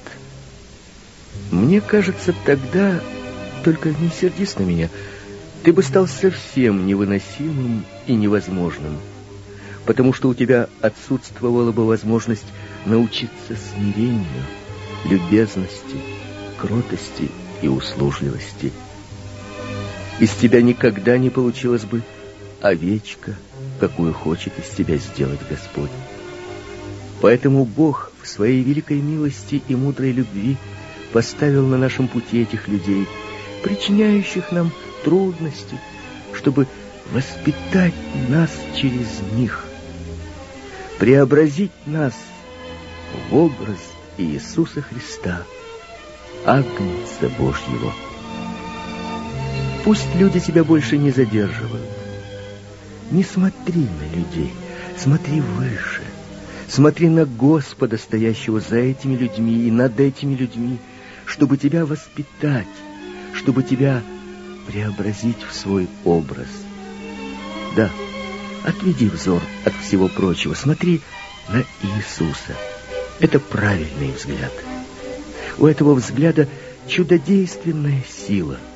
Мне 1.52 1.82
кажется, 1.82 2.34
тогда, 2.46 3.02
только 3.64 3.90
не 3.90 4.10
сердись 4.10 4.58
на 4.58 4.64
меня, 4.64 4.90
ты 5.64 5.74
бы 5.74 5.84
стал 5.84 6.08
совсем 6.08 6.86
невыносимым 6.86 7.84
и 8.06 8.14
невозможным, 8.14 8.98
потому 9.86 10.14
что 10.14 10.30
у 10.30 10.34
тебя 10.34 10.70
отсутствовала 10.82 11.72
бы 11.72 11.86
возможность 11.86 12.46
научиться 12.86 13.56
смирению, 13.56 14.46
любезности, 15.06 15.98
кротости 16.58 17.30
и 17.62 17.68
услужливости. 17.68 18.72
Из 20.20 20.32
тебя 20.32 20.62
никогда 20.62 21.18
не 21.18 21.30
получилось 21.30 21.86
бы 21.86 22.02
овечка, 22.62 23.36
какую 23.80 24.14
хочет 24.14 24.54
из 24.58 24.70
тебя 24.76 24.98
сделать 24.98 25.40
Господь. 25.48 25.92
Поэтому 27.22 27.66
Бог 27.66 28.12
в 28.22 28.28
своей 28.28 28.64
великой 28.64 29.00
милости 29.02 29.62
и 29.68 29.76
мудрой 29.76 30.12
любви 30.12 30.58
поставил 31.14 31.68
на 31.68 31.78
нашем 31.78 32.08
пути 32.08 32.42
этих 32.42 32.68
людей, 32.68 33.08
причиняющих 33.64 34.52
нам 34.52 34.72
трудности, 35.04 35.80
чтобы 36.34 36.68
воспитать 37.12 37.94
нас 38.28 38.52
через 38.76 39.22
них, 39.34 39.66
преобразить 41.00 41.72
нас 41.86 42.14
в 43.30 43.36
образ 43.36 43.80
Иисуса 44.18 44.82
Христа, 44.82 45.44
Агнца 46.46 47.30
Божьего. 47.38 47.94
Пусть 49.88 50.14
люди 50.16 50.42
тебя 50.42 50.66
больше 50.66 50.98
не 50.98 51.12
задерживают. 51.12 51.88
Не 53.10 53.24
смотри 53.24 53.84
на 53.84 54.18
людей, 54.18 54.52
смотри 54.98 55.40
выше. 55.40 56.02
Смотри 56.68 57.08
на 57.08 57.26
Господа, 57.26 57.98
стоящего 57.98 58.60
за 58.60 58.80
этими 58.80 59.16
людьми 59.16 59.66
и 59.66 59.72
над 59.72 59.98
этими 59.98 60.36
людьми, 60.36 60.78
чтобы 61.26 61.56
тебя 61.56 61.86
воспитать, 61.86 62.68
чтобы 63.32 63.64
тебя 63.64 64.04
преобразить 64.68 65.42
в 65.50 65.56
свой 65.56 65.88
образ. 66.04 66.50
Да, 67.78 67.90
отведи 68.66 69.08
взор 69.08 69.42
от 69.64 69.74
всего 69.76 70.10
прочего, 70.10 70.54
смотри 70.54 71.00
на 71.48 71.64
Иисуса. 71.82 72.58
Это 73.22 73.40
правильный 73.40 74.12
взгляд. 74.12 74.52
У 75.58 75.66
этого 75.66 75.94
взгляда 75.94 76.50
чудодейственная 76.90 78.04
сила— 78.28 78.58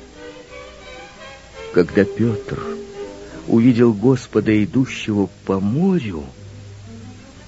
когда 1.72 2.04
Петр 2.04 2.62
увидел 3.48 3.92
Господа, 3.92 4.62
идущего 4.62 5.28
по 5.46 5.58
морю, 5.58 6.24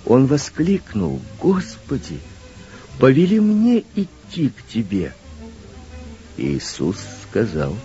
он 0.07 0.27
воскликнул, 0.27 1.21
«Господи, 1.41 2.19
повели 2.99 3.39
мне 3.39 3.85
идти 3.95 4.49
к 4.49 4.67
Тебе!» 4.67 5.15
Иисус 6.37 6.97
сказал, 7.29 7.77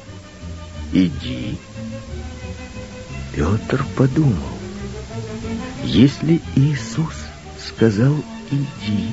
«Иди». 0.91 1.57
Петр 3.35 3.85
подумал, 3.95 4.57
«Если 5.83 6.41
Иисус 6.55 7.15
сказал 7.59 8.15
«иди», 8.49 9.09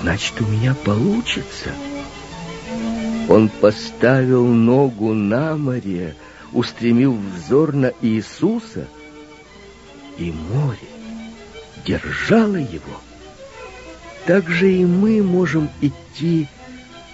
значит, 0.00 0.40
у 0.40 0.46
меня 0.46 0.74
получится». 0.74 1.70
Он 3.28 3.48
поставил 3.48 4.46
ногу 4.46 5.12
на 5.12 5.56
море, 5.56 6.16
устремив 6.52 7.12
взор 7.12 7.74
на 7.74 7.92
Иисуса, 8.02 8.88
и 10.18 10.32
море 10.32 10.78
держало 11.84 12.56
его. 12.56 13.00
Так 14.26 14.48
же 14.48 14.72
и 14.72 14.84
мы 14.84 15.22
можем 15.22 15.68
идти 15.80 16.48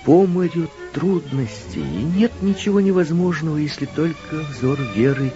по 0.05 0.27
морю 0.27 0.71
трудностей, 0.93 1.81
и 1.81 2.03
нет 2.03 2.33
ничего 2.41 2.81
невозможного, 2.81 3.57
если 3.57 3.87
только 3.87 4.37
взор 4.51 4.79
веры 4.95 5.33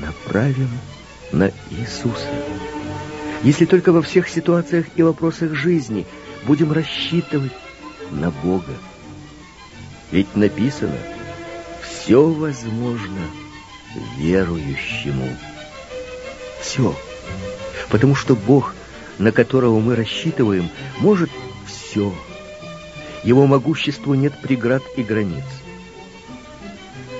направим 0.00 0.70
на 1.32 1.50
Иисуса. 1.70 2.28
Если 3.42 3.64
только 3.64 3.92
во 3.92 4.02
всех 4.02 4.28
ситуациях 4.28 4.86
и 4.96 5.02
вопросах 5.02 5.54
жизни 5.54 6.06
будем 6.46 6.72
рассчитывать 6.72 7.52
на 8.10 8.30
Бога. 8.30 8.74
Ведь 10.10 10.34
написано, 10.36 10.96
все 12.10 12.26
возможно 12.28 13.20
верующему. 14.18 15.28
Все. 16.60 16.92
Потому 17.88 18.16
что 18.16 18.34
Бог, 18.34 18.74
на 19.18 19.30
которого 19.30 19.78
мы 19.78 19.94
рассчитываем, 19.94 20.70
может 20.98 21.30
все. 21.66 22.12
Его 23.22 23.46
могуществу 23.46 24.14
нет 24.14 24.32
преград 24.42 24.82
и 24.96 25.04
границ. 25.04 25.44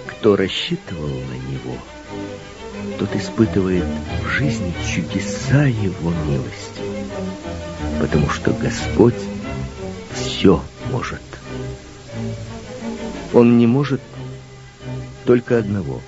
Кто 0.09 0.35
рассчитывал 0.35 1.07
на 1.07 1.37
Него, 1.37 1.76
тот 2.98 3.14
испытывает 3.14 3.85
в 4.24 4.29
жизни 4.29 4.74
чудеса 4.92 5.66
Его 5.66 6.11
милости. 6.26 6.83
Потому 8.00 8.29
что 8.29 8.53
Господь 8.55 9.14
все 10.12 10.61
может. 10.90 11.22
Он 13.33 13.57
не 13.57 13.68
может 13.68 14.00
только 15.31 15.59
одного. 15.59 16.01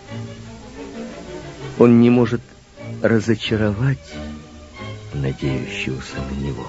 Он 1.78 2.00
не 2.00 2.10
может 2.10 2.40
разочаровать 3.02 4.16
надеющегося 5.14 6.16
на 6.28 6.44
Него. 6.44 6.66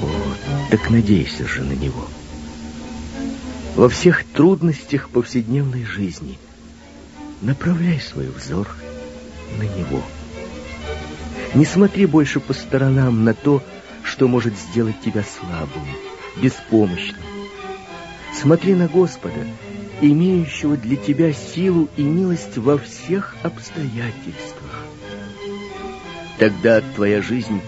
О, 0.00 0.70
так 0.70 0.88
надейся 0.88 1.46
же 1.46 1.62
на 1.64 1.74
Него. 1.74 2.08
Во 3.76 3.90
всех 3.90 4.24
трудностях 4.24 5.10
повседневной 5.10 5.84
жизни 5.84 6.38
направляй 7.42 8.00
свой 8.00 8.28
взор 8.28 8.66
на 9.58 9.64
Него. 9.64 10.02
Не 11.52 11.66
смотри 11.66 12.06
больше 12.06 12.40
по 12.40 12.54
сторонам 12.54 13.22
на 13.24 13.34
то, 13.34 13.62
что 14.02 14.28
может 14.28 14.54
сделать 14.56 15.02
тебя 15.02 15.22
слабым, 15.24 15.84
беспомощным. 16.36 17.20
Смотри 18.34 18.74
на 18.74 18.88
Господа, 18.88 19.46
имеющего 20.08 20.76
для 20.76 20.96
тебя 20.96 21.32
силу 21.32 21.88
и 21.96 22.02
милость 22.02 22.58
во 22.58 22.76
всех 22.78 23.34
обстоятельствах. 23.42 24.84
Тогда 26.38 26.82
твоя 26.94 27.22
жизнь 27.22 27.60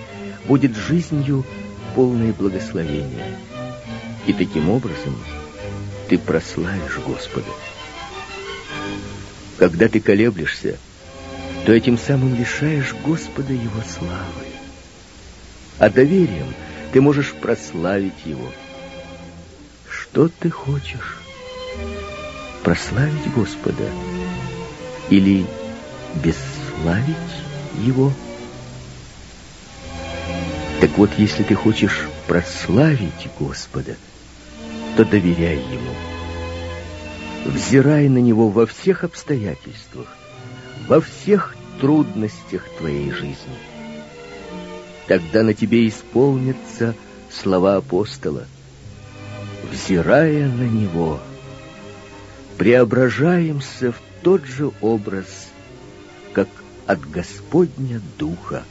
будет 0.47 0.77
жизнью 0.77 1.45
полной 1.95 2.33
благословения. 2.33 3.39
И 4.27 4.33
таким 4.33 4.69
образом 4.69 5.17
ты 6.09 6.19
прославишь 6.19 6.99
Господа. 7.07 7.51
Когда 9.57 9.89
ты 9.89 10.01
колеблешься, 10.01 10.79
то 11.65 11.73
этим 11.73 11.97
самым 11.97 12.35
лишаешь 12.37 12.95
Господа 13.05 13.53
Его 13.53 13.83
славы. 13.89 14.47
А 15.79 15.89
доверием 15.89 16.53
ты 16.93 17.01
можешь 17.01 17.33
прославить 17.33 18.27
Его. 18.27 18.53
Что 19.89 20.29
ты 20.29 20.51
хочешь? 20.51 21.26
Прославить 22.67 23.33
Господа 23.33 23.85
или 25.09 25.47
бесславить 26.17 27.17
Его? 27.79 28.11
Так 30.81 30.99
вот, 30.99 31.11
если 31.17 31.45
ты 31.45 31.55
хочешь 31.55 32.09
прославить 32.27 33.29
Господа, 33.39 33.95
то 34.97 35.05
доверяй 35.05 35.59
Ему. 35.59 35.95
Взирай 37.45 38.09
на 38.09 38.19
Него 38.19 38.49
во 38.49 38.67
всех 38.67 39.05
обстоятельствах, 39.05 40.09
во 40.89 41.01
всех 41.01 41.55
трудностях 41.81 42.69
твоей 42.79 43.13
жизни. 43.13 43.59
Тогда 45.07 45.45
на 45.45 45.55
тебе 45.55 45.87
исполнятся 45.87 46.97
слова 47.31 47.77
апостола. 47.77 48.45
Взирая 49.71 50.49
на 50.49 50.65
Него, 50.65 51.21
преображаемся 52.57 53.93
в 53.93 54.01
тот 54.23 54.45
же 54.45 54.71
образ, 54.81 55.49
как 56.33 56.49
от 56.87 57.01
Господня 57.11 58.01
Духа. 58.19 58.65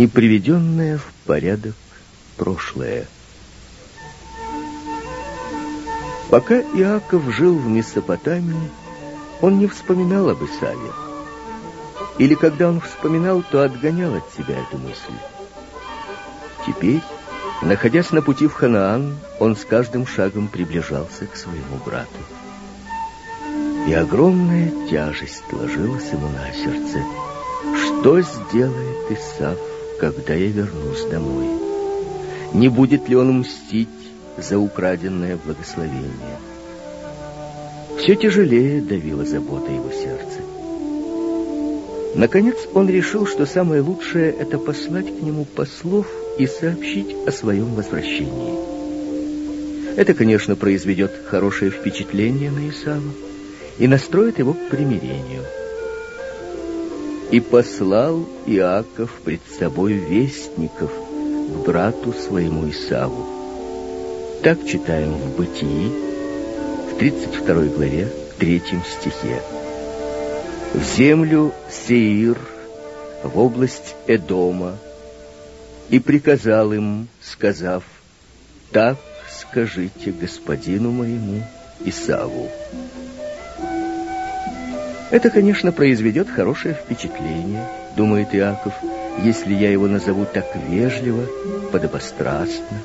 Неприведенное 0.00 0.96
в 0.96 1.04
порядок 1.26 1.74
прошлое. 2.38 3.06
Пока 6.30 6.54
Иаков 6.54 7.22
жил 7.34 7.54
в 7.54 7.68
Месопотамии, 7.68 8.70
он 9.42 9.58
не 9.58 9.66
вспоминал 9.66 10.30
об 10.30 10.42
Исаве. 10.42 10.90
Или 12.16 12.34
когда 12.34 12.70
он 12.70 12.80
вспоминал, 12.80 13.42
то 13.42 13.62
отгонял 13.62 14.14
от 14.14 14.24
себя 14.32 14.58
эту 14.60 14.78
мысль. 14.78 15.18
Теперь, 16.66 17.02
находясь 17.60 18.10
на 18.10 18.22
пути 18.22 18.46
в 18.46 18.54
Ханаан, 18.54 19.18
он 19.38 19.54
с 19.54 19.66
каждым 19.66 20.06
шагом 20.06 20.48
приближался 20.48 21.26
к 21.26 21.36
своему 21.36 21.76
брату. 21.84 22.20
И 23.86 23.92
огромная 23.92 24.72
тяжесть 24.88 25.44
ложилась 25.52 26.10
ему 26.10 26.28
на 26.28 26.50
сердце. 26.54 27.04
Что 27.76 28.22
сделает 28.22 29.10
Исав 29.10 29.58
когда 30.00 30.32
я 30.34 30.48
вернусь 30.48 31.04
домой. 31.10 31.46
Не 32.54 32.68
будет 32.68 33.08
ли 33.08 33.16
он 33.16 33.40
мстить 33.40 33.88
за 34.38 34.58
украденное 34.58 35.36
благословение? 35.36 36.38
Все 37.98 38.16
тяжелее 38.16 38.80
давила 38.80 39.26
забота 39.26 39.70
его 39.70 39.90
сердца. 39.92 40.40
Наконец 42.14 42.56
он 42.72 42.88
решил, 42.88 43.26
что 43.26 43.44
самое 43.44 43.82
лучшее— 43.82 44.30
это 44.40 44.58
послать 44.58 45.06
к 45.06 45.22
нему 45.22 45.44
послов 45.44 46.06
и 46.38 46.46
сообщить 46.46 47.14
о 47.26 47.30
своем 47.30 47.74
возвращении. 47.74 48.54
Это, 49.96 50.14
конечно, 50.14 50.56
произведет 50.56 51.12
хорошее 51.26 51.70
впечатление 51.70 52.50
на 52.50 52.70
Исава 52.70 53.12
и 53.78 53.86
настроит 53.86 54.38
его 54.38 54.54
к 54.54 54.70
примирению— 54.70 55.42
и 57.30 57.38
послал 57.38 58.26
Иаков 58.46 59.20
пред 59.24 59.40
собой 59.58 59.92
вестников 59.92 60.90
к 60.90 61.66
брату 61.66 62.12
своему 62.12 62.68
Исаву. 62.68 63.26
Так 64.42 64.64
читаем 64.66 65.12
в 65.12 65.36
Бытии, 65.36 65.92
в 66.90 66.98
32 66.98 67.54
главе, 67.66 68.08
3 68.38 68.62
стихе. 68.98 69.42
В 70.74 70.96
землю 70.96 71.52
Сеир, 71.70 72.38
в 73.22 73.38
область 73.38 73.94
Эдома, 74.06 74.76
и 75.88 75.98
приказал 75.98 76.72
им, 76.72 77.08
сказав, 77.20 77.84
«Так 78.72 78.96
скажите 79.28 80.12
господину 80.12 80.90
моему 80.90 81.42
Исаву». 81.84 82.48
Это, 85.10 85.28
конечно, 85.28 85.72
произведет 85.72 86.30
хорошее 86.30 86.74
впечатление, 86.74 87.66
думает 87.96 88.32
Иаков, 88.32 88.74
если 89.24 89.54
я 89.54 89.70
его 89.70 89.88
назову 89.88 90.24
так 90.24 90.46
вежливо, 90.68 91.26
подобострастно. 91.72 92.78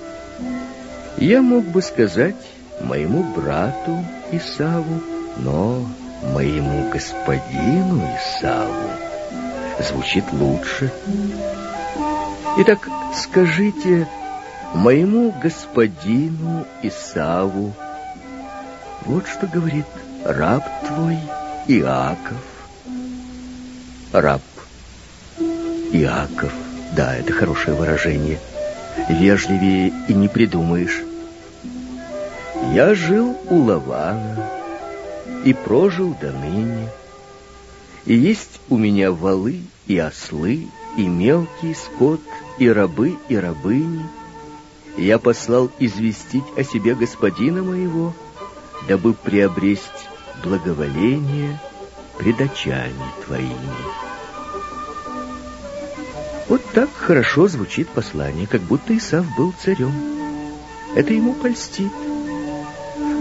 Я 1.18 1.44
мог 1.44 1.66
бы 1.66 1.84
сказать 1.84 2.36
моему 2.82 3.24
брату 3.24 4.04
Исаву, 4.32 5.02
но 5.38 5.86
моему 6.34 6.90
господину 6.90 8.02
Исаву 8.18 8.90
звучит 9.80 10.26
лучше. 10.34 10.92
Итак, 12.58 12.90
скажите 13.16 14.08
моему 14.74 15.32
господину 15.44 16.66
Исаву, 16.82 17.74
вот 19.02 19.28
что 19.28 19.46
говорит 19.46 19.86
раб 20.24 20.64
твой 20.88 21.20
Иаков. 21.67 22.38
Раб. 24.13 24.41
Иаков. 25.91 26.54
Да, 26.95 27.15
это 27.15 27.34
хорошее 27.34 27.75
выражение. 27.75 28.39
Вежливее 29.10 29.91
и 30.08 30.13
не 30.13 30.28
придумаешь. 30.28 31.01
Я 32.71 32.93
жил 32.93 33.36
у 33.49 33.63
Лавана 33.63 34.47
и 35.43 35.54
прожил 35.54 36.15
до 36.21 36.32
ныне. 36.32 36.88
И 38.06 38.13
есть 38.13 38.62
у 38.69 38.78
меня 38.78 39.12
валы 39.12 39.62
и 39.88 39.97
ослы, 39.97 40.67
и 40.97 41.08
мелкий 41.08 41.73
скот, 41.73 42.21
и 42.60 42.69
рабы, 42.69 43.17
и 43.28 43.36
рабыни. 43.36 44.06
я 44.97 45.17
послал 45.17 45.71
известить 45.80 46.45
о 46.56 46.63
себе 46.63 46.93
господина 46.93 47.63
моего, 47.63 48.13
дабы 48.88 49.15
приобресть 49.15 50.10
благоволение 50.45 51.60
пред 52.19 52.39
очами 52.39 53.05
твоими. 53.25 53.75
Вот 56.47 56.62
так 56.73 56.89
хорошо 56.93 57.47
звучит 57.47 57.89
послание, 57.89 58.45
как 58.45 58.62
будто 58.62 58.95
Исав 58.95 59.25
был 59.36 59.53
царем. 59.60 59.91
Это 60.95 61.13
ему 61.13 61.34
польстит. 61.34 61.91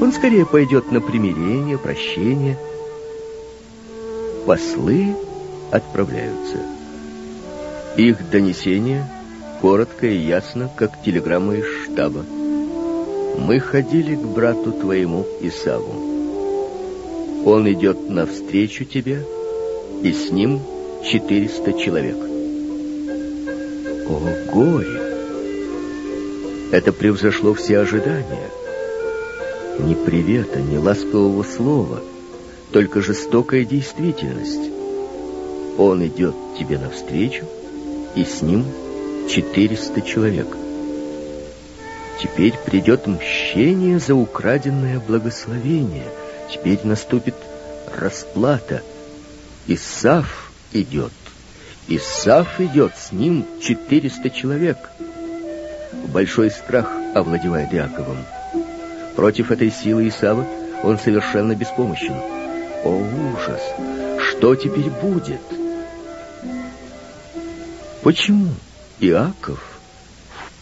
Он 0.00 0.12
скорее 0.12 0.44
пойдет 0.44 0.92
на 0.92 1.00
примирение, 1.00 1.78
прощение. 1.78 2.58
Послы 4.44 5.16
отправляются. 5.70 6.58
Их 7.96 8.28
донесение 8.30 9.08
коротко 9.62 10.06
и 10.06 10.16
ясно, 10.16 10.70
как 10.76 11.02
телеграмма 11.02 11.54
из 11.54 11.64
штаба. 11.84 12.22
Мы 13.38 13.60
ходили 13.60 14.14
к 14.14 14.20
брату 14.20 14.72
твоему 14.72 15.26
Исаву. 15.40 16.13
Он 17.44 17.70
идет 17.70 18.08
навстречу 18.08 18.84
тебе, 18.86 19.22
и 20.02 20.12
с 20.12 20.30
ним 20.30 20.60
четыреста 21.04 21.74
человек. 21.74 22.16
О, 24.08 24.20
горе! 24.50 25.00
Это 26.72 26.92
превзошло 26.92 27.52
все 27.52 27.80
ожидания. 27.80 28.50
Ни 29.78 29.94
привета, 29.94 30.60
ни 30.60 30.78
ласкового 30.78 31.42
слова, 31.42 32.00
только 32.72 33.02
жестокая 33.02 33.64
действительность. 33.64 34.70
Он 35.76 36.06
идет 36.06 36.34
тебе 36.58 36.78
навстречу, 36.78 37.44
и 38.14 38.24
с 38.24 38.40
ним 38.40 38.64
четыреста 39.28 40.00
человек. 40.00 40.46
Теперь 42.22 42.54
придет 42.64 43.06
мщение 43.06 43.98
за 43.98 44.14
украденное 44.14 44.98
благословение. 44.98 46.06
Теперь 46.50 46.80
наступит 46.84 47.34
расплата. 47.96 48.82
Исаф 49.66 50.52
идет. 50.72 51.12
Исаф 51.88 52.60
идет, 52.60 52.96
с 52.96 53.12
ним 53.12 53.46
четыреста 53.60 54.30
человек. 54.30 54.78
Большой 56.08 56.50
страх 56.50 56.90
овладевает 57.14 57.72
Иаковом. 57.72 58.18
Против 59.16 59.50
этой 59.50 59.70
силы 59.70 60.08
Исава 60.08 60.46
он 60.82 60.98
совершенно 60.98 61.54
беспомощен. 61.54 62.14
О, 62.84 63.34
ужас! 63.34 63.60
Что 64.30 64.54
теперь 64.54 64.90
будет? 64.90 65.40
Почему 68.02 68.52
Иаков 69.00 69.62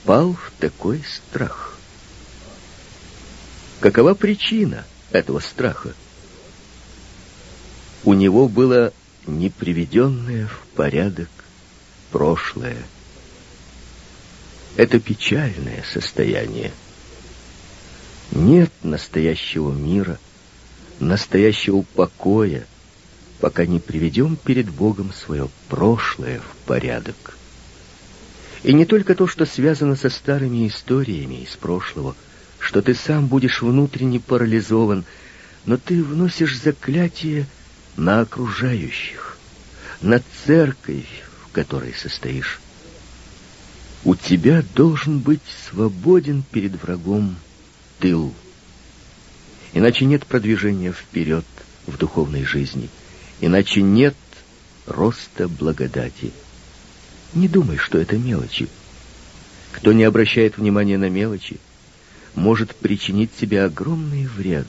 впал 0.03 0.35
в 0.35 0.53
такой 0.61 1.03
страх? 1.05 1.77
Какова 3.81 4.15
причина 4.15 4.85
этого 5.13 5.41
страха? 5.41 5.95
У 8.05 8.15
него 8.15 8.49
было 8.49 8.93
неприведенное 9.27 10.49
в 10.49 10.67
порядок 10.75 11.29
прошлое. 12.11 12.79
Это 14.77 14.99
печальное 14.99 15.85
состояние. 15.93 16.73
Нет 18.31 18.73
настоящего 18.83 19.73
мира, 19.73 20.19
настоящего 20.99 21.83
покоя, 21.83 22.67
пока 23.41 23.67
не 23.67 23.81
приведем 23.81 24.37
перед 24.37 24.71
Богом 24.71 25.13
свое 25.13 25.49
прошлое 25.69 26.41
в 26.41 26.67
порядок. 26.67 27.37
И 28.63 28.73
не 28.73 28.87
только 28.87 29.15
то, 29.15 29.27
что 29.27 29.45
связано 29.45 29.97
со 29.97 30.09
старыми 30.09 30.69
историями 30.69 31.43
из 31.43 31.57
прошлого, 31.57 32.15
что 32.63 32.81
ты 32.81 32.95
сам 32.95 33.27
будешь 33.27 33.61
внутренне 33.61 34.21
парализован, 34.21 35.05
но 35.67 35.77
ты 35.77 36.03
вносишь 36.03 36.59
заклятие 36.59 37.47
на 37.97 38.21
окружающих, 38.21 39.37
на 40.01 40.23
церковь, 40.47 41.23
в 41.45 41.53
которой 41.53 41.93
состоишь. 41.95 42.61
У 44.05 44.15
тебя 44.15 44.65
должен 44.75 45.19
быть 45.19 45.43
свободен 45.69 46.43
перед 46.51 46.83
врагом 46.83 47.37
тыл. 47.99 48.35
Иначе 49.75 50.07
нет 50.07 50.27
продвижения 50.27 50.93
вперед 50.93 51.45
в 51.87 51.97
духовной 51.99 52.45
жизни— 52.45 52.89
Иначе 53.43 53.83
нет 53.83 54.15
роста 54.87 55.49
благодати. 55.49 56.31
Не 57.35 57.49
думай, 57.49 57.77
что 57.77 57.99
это 57.99 58.17
мелочи. 58.17 58.69
Кто 59.73 59.93
не 59.93 60.05
обращает 60.05 60.57
внимания 60.57 60.97
на 60.97 61.11
мелочи, 61.11 61.59
может 62.35 62.75
причинить 62.75 63.31
себе 63.39 63.65
огромный 63.65 64.27
вред. 64.27 64.67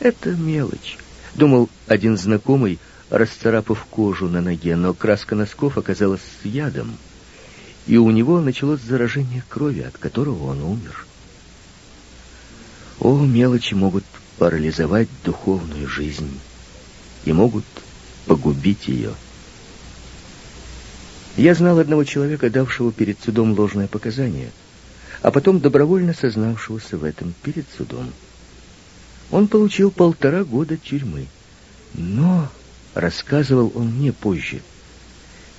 Это 0.00 0.30
мелочь, 0.30 0.98
думал 1.34 1.68
один 1.86 2.16
знакомый, 2.16 2.78
расцарапав 3.10 3.84
кожу 3.86 4.28
на 4.28 4.40
ноге, 4.40 4.76
но 4.76 4.94
краска 4.94 5.34
носков 5.34 5.78
оказалась 5.78 6.20
с 6.42 6.44
ядом, 6.44 6.96
и 7.86 7.96
у 7.96 8.10
него 8.10 8.40
началось 8.40 8.80
заражение 8.80 9.42
крови, 9.48 9.80
от 9.80 9.98
которого 9.98 10.50
он 10.50 10.62
умер. 10.62 11.06
О, 13.00 13.18
мелочи 13.18 13.74
могут 13.74 14.04
парализовать 14.38 15.08
духовную 15.24 15.88
жизнь 15.88 16.40
и 17.24 17.32
могут 17.32 17.64
погубить 18.26 18.88
ее. 18.88 19.14
Я 21.36 21.54
знал 21.54 21.78
одного 21.78 22.04
человека, 22.04 22.48
давшего 22.48 22.92
перед 22.92 23.20
судом 23.20 23.58
ложное 23.58 23.88
показание, 23.88 24.50
а 25.24 25.30
потом 25.30 25.58
добровольно 25.58 26.12
сознавшегося 26.12 26.98
в 26.98 27.02
этом 27.02 27.32
перед 27.42 27.64
судом. 27.78 28.12
Он 29.30 29.48
получил 29.48 29.90
полтора 29.90 30.44
года 30.44 30.76
тюрьмы, 30.76 31.28
но, 31.94 32.50
рассказывал 32.92 33.72
он 33.74 33.86
мне 33.86 34.12
позже, 34.12 34.60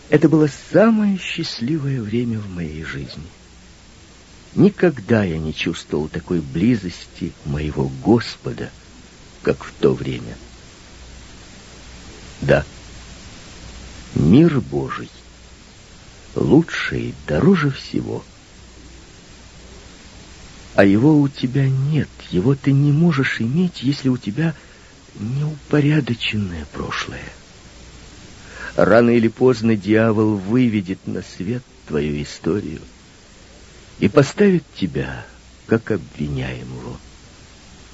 это 0.10 0.30
было 0.30 0.48
самое 0.72 1.18
счастливое 1.18 2.00
время 2.00 2.38
в 2.38 2.48
моей 2.48 2.84
жизни. 2.84 3.24
Никогда 4.54 5.24
я 5.24 5.40
не 5.40 5.52
чувствовал 5.52 6.10
такой 6.10 6.42
близости 6.42 7.34
моего 7.46 7.92
Господа, 8.04 8.70
как 9.42 9.64
в 9.64 9.74
то 9.80 9.96
время. 9.96 10.38
Да, 12.42 12.64
мир 14.14 14.62
Божий 14.62 15.10
лучше 16.36 17.00
и 17.00 17.14
дороже 17.26 17.72
всего. 17.72 18.24
А 20.76 20.84
его 20.84 21.18
у 21.18 21.30
тебя 21.30 21.70
нет, 21.70 22.10
его 22.32 22.54
ты 22.54 22.74
не 22.74 22.92
можешь 22.92 23.40
иметь, 23.40 23.82
если 23.82 24.10
у 24.10 24.18
тебя 24.18 24.54
неупорядоченное 25.16 26.66
прошлое. 26.74 27.24
Рано 28.76 29.12
или 29.12 29.30
поздно 29.30 29.78
дьявол 29.78 30.36
выведет 30.36 31.00
на 31.08 31.22
свет 31.22 31.64
твою 31.88 32.22
историю 32.22 32.82
и 34.00 34.10
поставит 34.10 34.64
тебя 34.76 35.26
как 35.66 35.92
обвиняемого. 35.92 36.98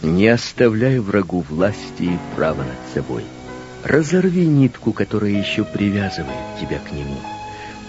Не 0.01 0.29
оставляй 0.29 0.97
врагу 0.97 1.41
власти 1.47 2.01
и 2.01 2.19
права 2.35 2.63
над 2.63 2.93
собой. 2.95 3.23
Разорви 3.83 4.47
нитку, 4.47 4.91
которая 4.91 5.31
еще 5.31 5.63
привязывает 5.63 6.59
тебя 6.59 6.79
к 6.79 6.91
нему. 6.91 7.17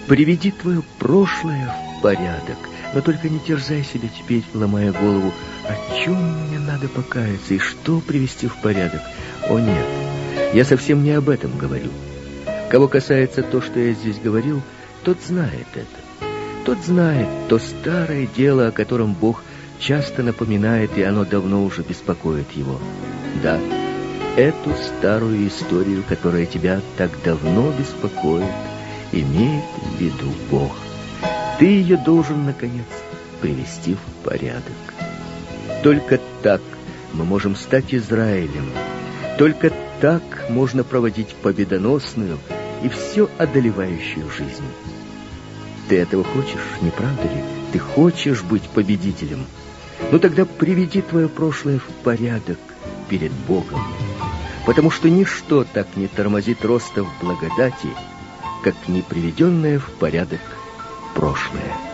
Приведи 0.07 0.51
твое 0.51 0.83
прошлое 0.99 1.75
в 1.97 2.01
порядок, 2.01 2.57
но 2.93 3.01
только 3.01 3.29
не 3.29 3.39
терзай 3.39 3.83
себя 3.83 4.07
теперь, 4.07 4.43
ломая 4.53 4.91
голову, 4.91 5.33
о 5.67 5.95
чем 5.97 6.47
мне 6.47 6.59
надо 6.59 6.87
покаяться 6.87 7.53
и 7.53 7.59
что 7.59 7.99
привести 7.99 8.47
в 8.47 8.55
порядок. 8.57 9.01
О 9.49 9.59
нет, 9.59 9.85
я 10.53 10.63
совсем 10.65 11.03
не 11.03 11.11
об 11.11 11.29
этом 11.29 11.57
говорю. 11.57 11.89
Кого 12.69 12.87
касается 12.87 13.43
то, 13.43 13.61
что 13.61 13.79
я 13.79 13.93
здесь 13.93 14.19
говорил, 14.19 14.61
тот 15.03 15.17
знает 15.21 15.67
это. 15.73 16.27
Тот 16.65 16.79
знает 16.79 17.27
то 17.49 17.59
старое 17.59 18.25
дело, 18.25 18.67
о 18.67 18.71
котором 18.71 19.13
Бог 19.13 19.43
часто 19.79 20.23
напоминает, 20.23 20.97
и 20.97 21.03
оно 21.03 21.25
давно 21.25 21.63
уже 21.63 21.81
беспокоит 21.81 22.51
его. 22.51 22.79
Да, 23.41 23.59
эту 24.37 24.71
старую 24.75 25.47
историю, 25.47 26.03
которая 26.07 26.45
тебя 26.45 26.81
так 26.97 27.11
давно 27.23 27.71
беспокоит, 27.77 28.45
имеет 29.11 29.63
в 29.81 30.01
виду 30.01 30.31
Бог. 30.49 30.71
Ты 31.63 31.67
ее 31.67 31.95
должен, 31.95 32.43
наконец, 32.43 32.83
привести 33.39 33.93
в 33.95 34.25
порядок. 34.25 34.73
Только 35.81 36.19
так 36.41 36.61
мы 37.13 37.23
можем 37.23 37.55
стать 37.55 37.95
Израилем. 37.95 38.69
Только 39.37 39.71
так 40.01 40.21
можно 40.49 40.83
проводить 40.83 41.33
победоносную 41.35 42.37
и 42.83 42.89
все 42.89 43.29
одолевающую 43.37 44.29
жизнь. 44.29 44.65
Ты 45.87 45.99
этого 45.99 46.25
хочешь, 46.25 46.81
не 46.81 46.89
правда 46.89 47.23
ли? 47.23 47.41
Ты 47.71 47.79
хочешь 47.79 48.41
быть 48.41 48.63
победителем? 48.63 49.45
Ну 50.11 50.19
тогда 50.19 50.43
приведи 50.43 51.01
твое 51.01 51.29
прошлое 51.29 51.79
в 51.79 51.85
порядок 52.03 52.59
перед 53.07 53.31
Богом 53.31 53.79
потому 54.65 54.91
что 54.91 55.09
ничто 55.09 55.63
так 55.63 55.87
не 55.95 56.07
тормозит 56.07 56.65
роста 56.65 57.05
в 57.05 57.09
благодати, 57.21 57.87
как 58.65 58.75
неприведенное 58.89 59.79
в 59.79 59.89
порядок 59.91 60.41
прошлое. 61.13 61.92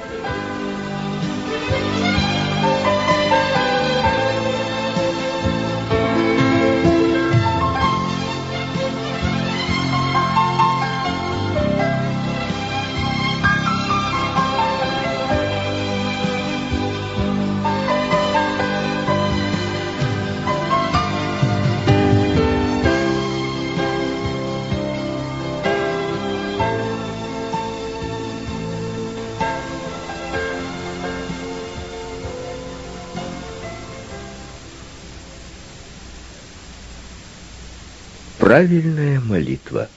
Правильная 38.50 39.20
молитва. 39.20 39.88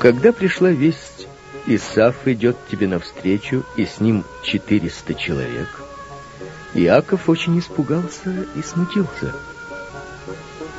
Когда 0.00 0.32
пришла 0.32 0.68
весть, 0.70 1.28
Исаф 1.68 2.26
идет 2.26 2.56
тебе 2.68 2.88
навстречу, 2.88 3.64
и 3.76 3.86
с 3.86 4.00
ним 4.00 4.24
четыреста 4.42 5.14
человек, 5.14 5.68
Иаков 6.74 7.28
очень 7.28 7.60
испугался 7.60 8.34
и 8.56 8.62
смутился. 8.62 9.32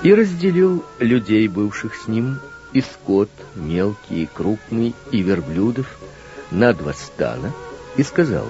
И 0.03 0.13
разделил 0.13 0.83
людей, 0.99 1.47
бывших 1.47 1.95
с 1.95 2.09
ним, 2.09 2.41
и 2.73 2.81
скот, 2.81 3.29
мелкий 3.55 4.23
и 4.23 4.25
крупный, 4.25 4.93
и 5.13 5.21
верблюдов, 5.21 5.87
на 6.51 6.73
два 6.73 6.91
стана, 6.91 7.53
и 7.95 8.03
сказал, 8.03 8.45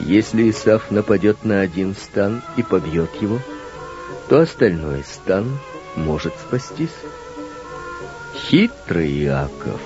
«Если 0.00 0.50
Исаф 0.50 0.90
нападет 0.90 1.44
на 1.44 1.60
один 1.60 1.94
стан 1.94 2.42
и 2.56 2.64
побьет 2.64 3.14
его, 3.22 3.38
то 4.28 4.40
остальной 4.40 5.04
стан 5.04 5.58
может 5.96 6.34
спастись». 6.38 6.90
Хитрый 8.34 9.24
Иаков. 9.24 9.80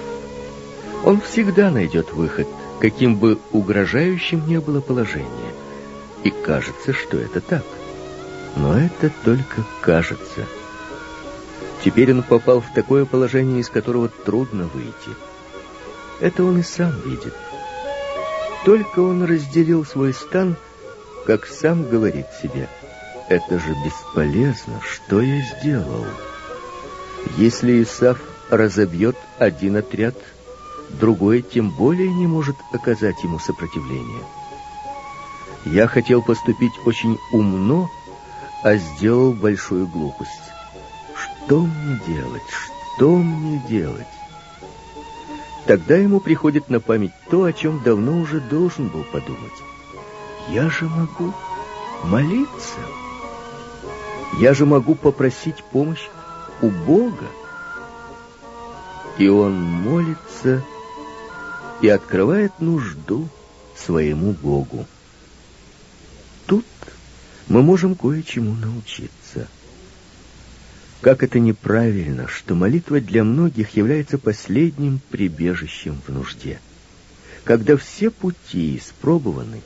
Он 1.05 1.21
всегда 1.21 1.71
найдет 1.71 2.13
выход, 2.13 2.49
каким 2.81 3.17
бы 3.17 3.39
угрожающим 3.53 4.47
ни 4.49 4.57
было 4.57 4.81
положение. 4.81 5.53
И 6.25 6.31
кажется, 6.31 6.93
что 6.93 7.19
это 7.19 7.41
так. 7.41 7.65
Но 8.57 8.79
это 8.79 9.13
только 9.25 9.65
кажется. 9.81 10.47
Теперь 11.85 12.13
он 12.13 12.23
попал 12.23 12.61
в 12.61 12.73
такое 12.75 13.05
положение, 13.05 13.61
из 13.61 13.69
которого 13.69 14.09
трудно 14.09 14.67
выйти. 14.67 15.17
Это 16.21 16.43
он 16.43 16.59
и 16.59 16.63
сам 16.63 16.93
видит. 17.05 17.35
Только 18.65 19.01
он 19.01 19.23
разделил 19.25 19.85
свой 19.85 20.13
стан, 20.13 20.57
как 21.27 21.47
сам 21.47 21.89
говорит 21.89 22.27
себе, 22.43 22.69
«Это 23.29 23.59
же 23.59 23.77
бесполезно, 23.85 24.81
что 24.83 25.21
я 25.21 25.43
сделал?» 25.43 26.07
Если 27.37 27.83
Исаф 27.83 28.21
разобьет 28.51 29.17
один 29.39 29.77
отряд, 29.77 30.15
другой 30.89 31.43
тем 31.43 31.71
более 31.71 32.13
не 32.13 32.27
может 32.27 32.57
оказать 32.73 33.23
ему 33.23 33.39
сопротивление. 33.39 34.25
Я 35.65 35.87
хотел 35.87 36.23
поступить 36.23 36.73
очень 36.87 37.19
умно, 37.33 37.91
а 38.63 38.77
сделал 38.77 39.33
большую 39.33 39.87
глупость. 39.87 40.31
Что 41.15 41.61
мне 41.61 42.01
делать? 42.07 42.43
Что 42.97 43.17
мне 43.17 43.63
делать? 43.69 44.07
Тогда 45.67 45.97
ему 45.97 46.21
приходит 46.21 46.71
на 46.71 46.81
память 46.81 47.13
то, 47.31 47.45
о 47.45 47.53
чем 47.53 47.83
давно 47.83 48.19
уже 48.19 48.41
должен 48.41 48.89
был 48.89 49.05
подумать. 49.05 49.53
Я 50.49 50.71
же 50.71 50.87
могу 50.87 51.35
молиться. 52.05 52.81
Я 54.37 54.55
же 54.55 54.67
могу 54.67 54.95
попросить 54.95 55.65
помощь 55.65 56.07
у 56.61 56.69
Бога. 56.69 57.27
И 59.19 59.27
он 59.29 59.61
молится 59.61 60.63
и 61.81 61.89
открывает 61.89 62.61
нужду 62.61 63.29
своему 63.77 64.33
Богу. 64.33 64.87
Тут 66.47 66.67
мы 67.49 67.63
можем 67.63 67.95
кое-чему 67.95 68.55
научиться. 68.55 69.49
Как 71.01 71.23
это 71.23 71.39
неправильно, 71.39 72.29
что 72.29 72.55
молитва 72.55 73.01
для 73.01 73.25
многих 73.25 73.77
является 73.77 74.19
последним 74.19 75.01
прибежищем 75.11 76.01
в 76.07 76.13
нужде. 76.13 76.61
Когда 77.45 77.77
все 77.77 78.11
пути 78.11 78.77
испробованы, 78.77 79.63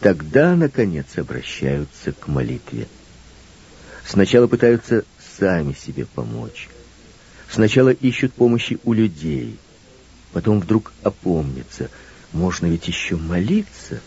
тогда, 0.00 0.56
наконец, 0.56 1.06
обращаются 1.18 2.12
к 2.12 2.28
молитве. 2.28 2.86
Сначала 4.06 4.46
пытаются 4.46 5.04
сами 5.38 5.72
себе 5.72 6.06
помочь. 6.06 6.68
Сначала 7.48 7.90
ищут 7.90 8.32
помощи 8.32 8.78
у 8.84 8.92
людей, 8.92 9.58
потом 10.32 10.60
вдруг 10.60 10.92
опомнятся. 11.02 11.90
Можно 12.32 12.66
ведь 12.66 12.88
еще 12.88 13.16
молиться. 13.16 14.00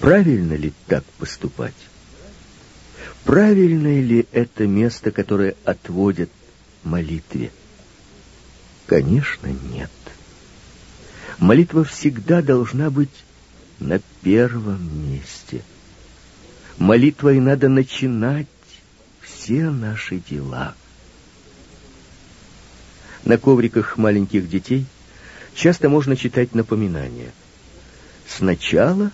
Правильно 0.00 0.54
ли 0.54 0.72
так 0.86 1.04
поступать? 1.18 1.74
Правильное 3.24 4.02
ли 4.02 4.26
это 4.32 4.66
место, 4.66 5.10
которое 5.12 5.54
отводят 5.64 6.30
молитве? 6.82 7.52
Конечно, 8.86 9.46
нет. 9.46 9.90
Молитва 11.38 11.84
всегда 11.84 12.42
должна 12.42 12.90
быть 12.90 13.24
на 13.78 14.00
первом 14.22 15.10
месте. 15.10 15.62
Молитвой 16.78 17.40
надо 17.40 17.68
начинать 17.68 18.46
все 19.20 19.70
наши 19.70 20.18
дела. 20.18 20.74
На 23.24 23.38
ковриках 23.38 23.98
маленьких 23.98 24.48
детей 24.48 24.86
часто 25.54 25.88
можно 25.88 26.16
читать 26.16 26.54
напоминания. 26.54 27.32
Сначала 28.26 29.10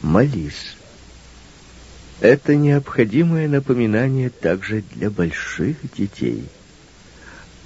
молись. 0.00 0.76
Это 2.20 2.54
необходимое 2.54 3.48
напоминание 3.48 4.30
также 4.30 4.82
для 4.94 5.10
больших 5.10 5.76
детей. 5.96 6.44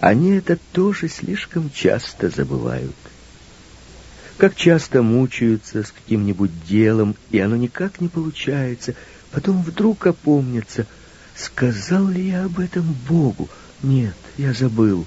Они 0.01 0.33
это 0.33 0.59
тоже 0.73 1.09
слишком 1.09 1.71
часто 1.71 2.31
забывают. 2.31 2.95
Как 4.37 4.57
часто 4.57 5.03
мучаются 5.03 5.85
с 5.85 5.92
каким-нибудь 5.92 6.51
делом, 6.66 7.14
и 7.31 7.38
оно 7.38 7.57
никак 7.57 8.01
не 8.01 8.09
получается. 8.09 8.94
Потом 9.31 9.62
вдруг 9.62 10.07
опомнится, 10.07 10.87
сказал 11.37 12.09
ли 12.09 12.29
я 12.31 12.44
об 12.44 12.59
этом 12.59 12.97
Богу? 13.09 13.49
Нет, 13.83 14.14
я 14.37 14.53
забыл. 14.53 15.07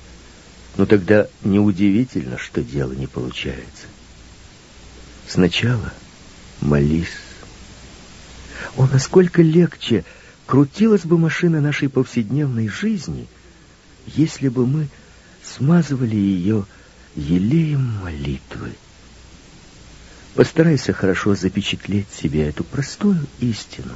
Но 0.78 0.86
тогда 0.86 1.28
неудивительно, 1.44 2.38
что 2.38 2.63
дело 2.63 2.94
не 2.94 3.08
получается. 3.08 3.88
Сначала 5.28 5.92
молись 6.62 7.10
о, 8.76 8.88
насколько 8.88 9.42
легче 9.42 10.06
крутилась 10.46 11.04
бы 11.04 11.18
машина 11.18 11.62
нашей 11.62 11.90
повседневной 11.90 12.68
жизни, 12.68 13.28
если 14.06 14.50
бы 14.50 14.66
мы 14.66 14.88
смазывали 15.44 16.15
ее 16.15 16.65
елеем 17.15 18.00
молитвы. 18.04 18.73
Постарайся 20.38 20.94
хорошо 20.94 21.33
запечатлеть 21.33 22.06
себе 22.13 22.48
эту 22.48 22.63
простую 22.63 23.25
истину. 23.40 23.96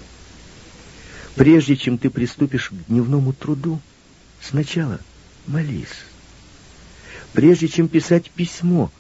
Прежде 1.36 1.78
чем 1.78 2.00
ты 2.00 2.10
приступишь 2.10 2.70
к 2.70 2.88
дневному 2.88 3.32
труду, 3.32 3.80
сначала 4.42 5.00
молись. 5.46 6.04
Прежде 7.34 7.68
чем 7.68 7.88
писать 7.88 8.32
письмо, 8.32 8.92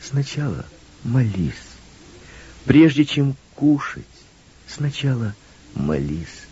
сначала 0.00 0.64
молись. 1.04 1.52
Прежде 2.64 3.04
чем 3.04 3.36
кушать, 3.54 4.06
Сначала 4.66 5.34
молись. 5.74 6.46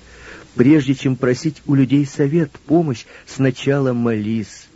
Прежде 0.54 0.94
чем 0.94 1.16
просить 1.16 1.62
у 1.66 1.74
людей 1.74 2.04
совет, 2.04 2.50
помощь, 2.66 3.06
сначала 3.26 3.94
молись. 3.94 4.66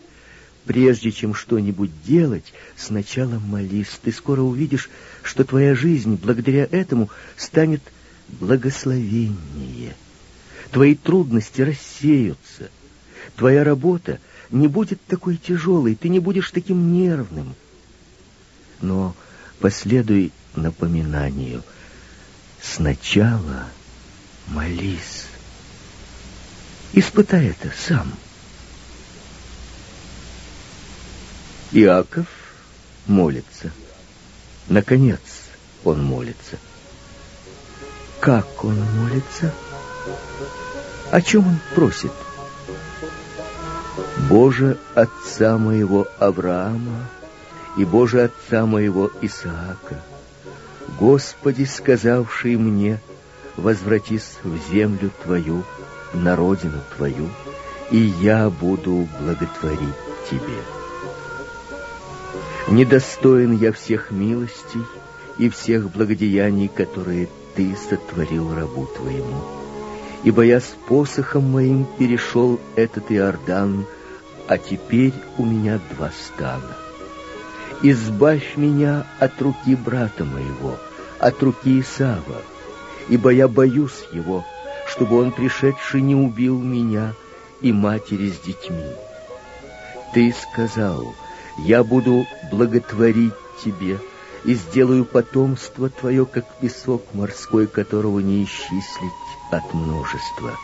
Прежде 0.69 1.11
чем 1.11 1.33
что-нибудь 1.35 1.91
делать, 2.05 2.53
сначала 2.77 3.39
молись. 3.39 3.99
Ты 4.03 4.13
скоро 4.13 4.43
увидишь, 4.43 4.91
что 5.23 5.43
твоя 5.43 5.75
жизнь 5.75 6.21
благодаря 6.23 6.69
этому 6.71 7.09
станет 7.39 7.81
благословеннее. 8.29 9.97
Твои 10.71 10.95
трудности 10.95 11.63
рассеются. 11.63 12.71
Твоя 13.35 13.65
работа 13.65 14.21
не 14.51 14.69
будет 14.69 15.01
такой 15.07 15.39
тяжелой, 15.39 15.95
ты 15.95 16.11
не 16.11 16.21
будешь 16.21 16.51
таким 16.51 16.93
нервным. 16.93 17.55
Но 18.83 19.17
последуй 19.61 20.33
напоминанию— 20.55 21.65
Сначала 22.61 23.67
молись. 24.49 25.25
Испытай 26.93 27.47
это 27.47 27.73
сам. 27.87 28.13
Иаков 31.73 32.27
молится. 33.07 33.71
Наконец 34.69 35.21
он 35.85 36.03
молится. 36.03 36.57
Как 38.21 38.65
он 38.65 38.81
молится? 38.97 39.53
О 41.11 41.21
чем 41.21 41.47
он 41.47 41.59
просит? 41.75 42.13
Боже, 44.31 44.79
отца 44.95 45.59
моего 45.59 46.07
Авраама 46.19 47.07
и 47.77 47.85
Боже, 47.85 48.25
отца 48.25 48.67
моего 48.67 49.11
Исаака, 49.21 50.03
Господи, 50.99 51.65
сказавший 51.65 52.57
мне, 52.57 53.01
возвратись 53.57 54.39
в 54.43 54.59
землю 54.71 55.11
Твою, 55.23 55.65
на 56.15 56.35
родину 56.35 56.81
Твою, 56.97 57.29
и 57.91 57.99
я 57.99 58.49
буду 58.51 59.09
благотворить 59.21 59.95
Тебе. 60.31 60.78
Недостоин 62.71 63.57
я 63.57 63.73
всех 63.73 64.11
милостей 64.11 64.83
и 65.39 65.49
всех 65.49 65.91
благодеяний, 65.91 66.69
которые 66.69 67.29
Ты 67.55 67.75
сотворил 67.89 68.55
рабу 68.55 68.87
Твоему. 68.87 69.43
ибо 70.25 70.43
я 70.43 70.61
с 70.61 70.75
посохом 70.89 71.51
моим 71.51 71.87
перешел 71.99 72.61
этот 72.77 73.11
Иордан, 73.11 73.87
а 74.47 74.59
теперь 74.59 75.15
у 75.37 75.45
меня 75.45 75.81
два 75.93 76.11
стана. 76.11 76.77
Избавь 77.83 78.57
меня 78.57 79.07
от 79.21 79.41
руки 79.41 79.77
брата 79.77 80.25
моего, 80.25 80.77
от 81.21 81.43
руки 81.43 81.81
Исава, 81.81 82.43
ибо 83.09 83.31
я 83.31 83.47
боюсь 83.47 84.05
его, 84.13 84.45
чтобы 84.89 85.21
он, 85.21 85.31
пришедший, 85.31 86.01
не 86.01 86.15
убил 86.15 86.61
меня 86.61 87.15
и 87.61 87.73
матери 87.73 88.31
с 88.31 88.39
детьми. 88.41 88.93
Ты 90.13 90.35
сказал, 90.35 91.15
я 91.59 91.83
буду 91.83 92.27
благотворить 92.51 93.35
тебе 93.65 93.99
и 94.45 94.55
сделаю 94.55 95.05
потомство 95.05 95.91
твое, 95.91 96.25
как 96.25 96.47
песок 96.59 97.03
морской, 97.15 97.67
которого 97.67 98.21
не 98.21 98.45
исчислить 98.45 99.13
от 99.51 99.75
множества. 99.75 100.57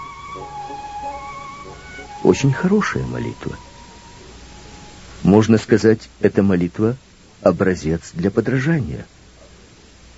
Очень 2.22 2.52
хорошая 2.52 3.04
молитва. 3.04 3.56
Можно 5.22 5.58
сказать, 5.58 6.08
эта 6.20 6.42
молитва— 6.42 6.96
образец 7.42 8.12
для 8.14 8.30
подражания. 8.30 9.06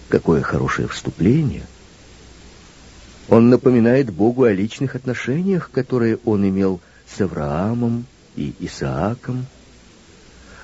Какое 0.09 0.43
хорошее 0.43 0.89
вступление! 0.89 1.67
Он 3.29 3.51
напоминает 3.51 4.13
Богу 4.13 4.45
о 4.45 4.53
личных 4.53 4.95
отношениях, 4.95 5.71
которые 5.73 6.19
он 6.25 6.49
имел 6.49 6.81
с 7.09 7.21
Авраамом 7.21 8.07
и 8.37 8.55
Исааком, 8.61 9.47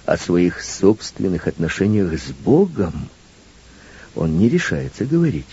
о 0.04 0.16
своих 0.16 0.62
собственных 0.62 1.46
отношениях 1.46 2.12
с 2.18 2.32
Богом 2.32 3.08
он 4.14 4.38
не 4.38 4.48
решается 4.48 5.04
говорить. 5.04 5.46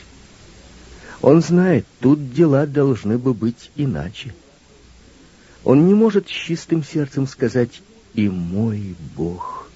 Он 1.22 1.42
знает, 1.42 1.86
тут 2.00 2.34
дела 2.34 2.66
должны 2.66 3.18
бы 3.18 3.34
быть 3.34 3.72
иначе. 3.76 4.34
Он 5.64 5.88
не 5.88 5.94
может 5.94 6.28
с 6.28 6.32
чистым 6.32 6.84
сердцем 6.84 7.28
сказать 7.28 7.82
«и 8.14 8.30
мой 8.30 8.96
Бог». 9.16 9.70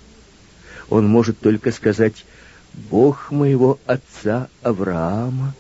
Он 0.89 1.07
может 1.07 1.39
только 1.39 1.71
сказать 1.71 2.25
«Бог 2.73 3.31
моего 3.31 3.79
отца 3.85 4.49
Авраама 4.61 5.53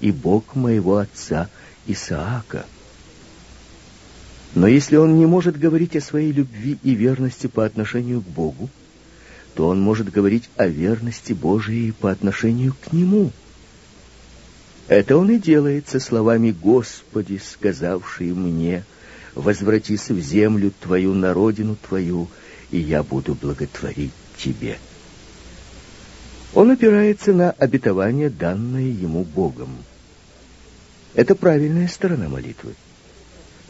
и 0.00 0.10
Бог 0.10 0.54
моего 0.54 0.98
отца 0.98 1.48
Исаака». 1.86 2.66
Но 4.54 4.66
если 4.66 4.96
он 4.96 5.18
не 5.18 5.26
может 5.26 5.58
говорить 5.58 5.96
о 5.96 6.00
своей 6.00 6.32
любви 6.32 6.78
и 6.82 6.94
верности 6.94 7.46
по 7.46 7.64
отношению 7.64 8.20
к 8.20 8.26
Богу, 8.26 8.68
то 9.54 9.68
он 9.68 9.80
может 9.80 10.10
говорить 10.10 10.48
о 10.56 10.66
верности 10.66 11.32
Божией 11.32 11.92
по 11.92 12.10
отношению 12.10 12.74
к 12.84 12.92
Нему– 12.92 13.30
это 14.88 15.16
он 15.16 15.30
и 15.30 15.38
делает 15.38 15.88
со 15.88 16.00
словами 16.00 16.50
«Господи, 16.50 17.40
сказавший 17.42 18.32
мне, 18.32 18.84
возвратись 19.34 20.10
в 20.10 20.20
землю 20.20 20.72
твою, 20.80 21.14
на 21.14 21.32
родину 21.32 21.76
твою, 21.76 22.28
и 22.70 22.78
я 22.78 23.02
буду 23.02 23.34
благотворить 23.34 24.12
тебе». 24.36 24.76
Он 26.52 26.70
опирается 26.70 27.32
на 27.32 27.52
обетование, 27.52 28.28
данное 28.28 28.82
ему 28.82 29.24
Богом. 29.24 29.70
Это 31.14 31.34
правильная 31.34 31.88
сторона 31.88 32.28
молитвы. 32.28 32.74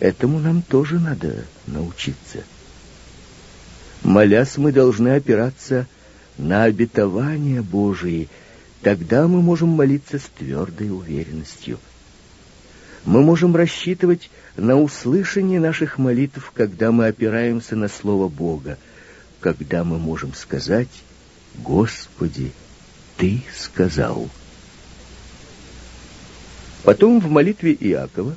Этому 0.03 0.39
нам 0.41 0.63
тоже 0.63 0.99
надо 0.99 1.45
научиться. 1.67 2.45
Молясь, 4.03 4.57
мы 4.57 4.73
должны 4.73 5.15
опираться 5.15 5.87
на 6.37 6.65
обетование 6.65 7.63
Божие– 7.63 8.29
Тогда 8.83 9.29
мы 9.29 9.41
можем 9.43 9.69
молиться 9.69 10.19
с 10.19 10.25
твердой 10.37 10.91
уверенностью. 10.91 11.79
Мы 13.05 13.23
можем 13.23 13.55
рассчитывать 13.55 14.29
на 14.57 14.77
услышание 14.77 15.61
наших 15.61 15.99
молитв, 15.99 16.51
когда 16.53 16.91
мы 16.91 17.07
опираемся 17.07 17.77
на 17.77 17.89
Слово 17.89 18.29
Бога, 18.29 18.79
когда 19.41 19.85
мы 19.85 19.99
можем 19.99 20.35
сказать 20.35 20.89
«Господи, 21.55 22.53
Ты 23.17 23.43
сказал». 23.57 24.29
Потом 26.83 27.21
в 27.21 27.31
молитве 27.31 27.77
Иакова 27.79 28.37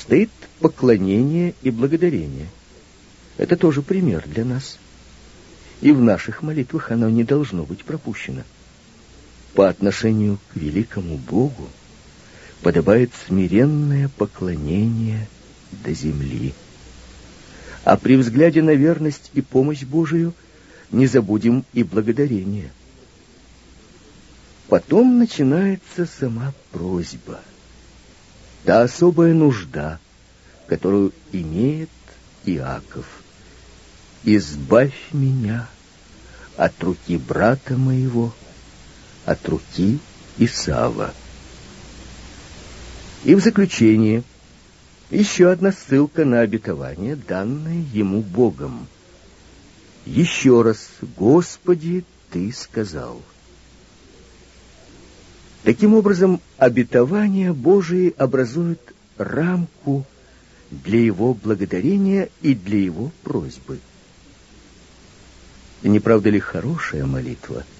стоит 0.00 0.30
поклонение 0.60 1.54
и 1.62 1.70
благодарение. 1.70 2.48
Это 3.36 3.56
тоже 3.56 3.82
пример 3.82 4.24
для 4.26 4.44
нас. 4.44 4.78
И 5.80 5.92
в 5.92 6.00
наших 6.00 6.42
молитвах 6.42 6.90
оно 6.90 7.08
не 7.08 7.24
должно 7.24 7.64
быть 7.64 7.84
пропущено 7.84 8.42
по 9.54 9.68
отношению 9.68 10.38
к 10.52 10.56
великому 10.56 11.16
Богу 11.16 11.68
подобает 12.62 13.12
смиренное 13.26 14.08
поклонение 14.08 15.26
до 15.84 15.92
земли. 15.92 16.54
А 17.84 17.96
при 17.96 18.16
взгляде 18.16 18.62
на 18.62 18.74
верность 18.74 19.30
и 19.34 19.40
помощь 19.40 19.82
Божию 19.82 20.34
не 20.90 21.06
забудем 21.06 21.64
и 21.72 21.82
благодарение. 21.82 22.70
Потом 24.68 25.18
начинается 25.18 26.06
сама 26.06 26.52
просьба, 26.72 27.40
та 28.68 28.82
особая 28.82 29.32
нужда, 29.32 29.98
которую 30.66 31.14
имеет 31.32 31.88
Иаков. 32.44 33.06
«Избавь 34.24 34.92
меня 35.10 35.66
от 36.58 36.74
руки 36.82 37.16
брата 37.16 37.78
моего» 37.78 38.34
от 39.24 39.48
руки 39.48 39.98
Исава. 40.36 41.14
И 43.24 43.34
в 43.34 43.40
заключение 43.40 44.22
еще 45.10 45.50
одна 45.50 45.72
ссылка 45.72 46.26
на 46.26 46.40
обетование, 46.40 47.16
данное 47.16 47.82
ему 47.94 48.20
Богом. 48.20 48.86
Еще 50.04 50.60
раз, 50.60 50.90
Господи, 51.16 52.04
Ты 52.30 52.52
сказал. 52.52 53.22
Таким 55.64 55.94
образом, 55.94 56.40
обетование 56.56 57.52
Божие 57.52 58.12
образует 58.16 58.80
рамку 59.16 60.06
для 60.70 61.00
его 61.00 61.34
благодарения 61.34 62.30
и 62.42 62.54
для 62.54 62.78
его 62.78 63.10
просьбы. 63.22 63.80
Не 65.82 66.00
правда 66.00 66.30
ли 66.30 66.40
хорошая 66.40 67.06
молитва— 67.06 67.64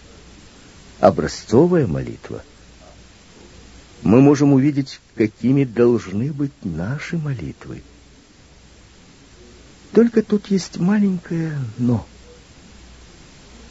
образцовая 1.00 1.86
молитва. 1.86 2.42
Мы 4.02 4.20
можем 4.20 4.52
увидеть, 4.52 5.00
какими 5.16 5.64
должны 5.64 6.32
быть 6.32 6.52
наши 6.62 7.16
молитвы. 7.18 7.82
Только 9.92 10.22
тут 10.22 10.48
есть 10.48 10.78
маленькое 10.78 11.58
«но». 11.78 12.06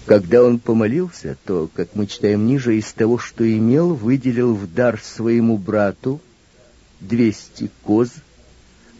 Когда 0.07 0.41
он 0.41 0.59
помолился, 0.59 1.37
то, 1.43 1.69
как 1.75 1.89
мы 1.93 2.07
читаем 2.07 2.47
ниже, 2.47 2.77
из 2.77 2.93
того, 2.93 3.17
что 3.17 3.45
имел, 3.45 3.93
выделил 3.93 4.55
в 4.55 4.73
дар 4.73 5.01
своему 5.03 5.57
брату 5.57 6.21
двести 7.01 7.69
коз, 7.83 8.13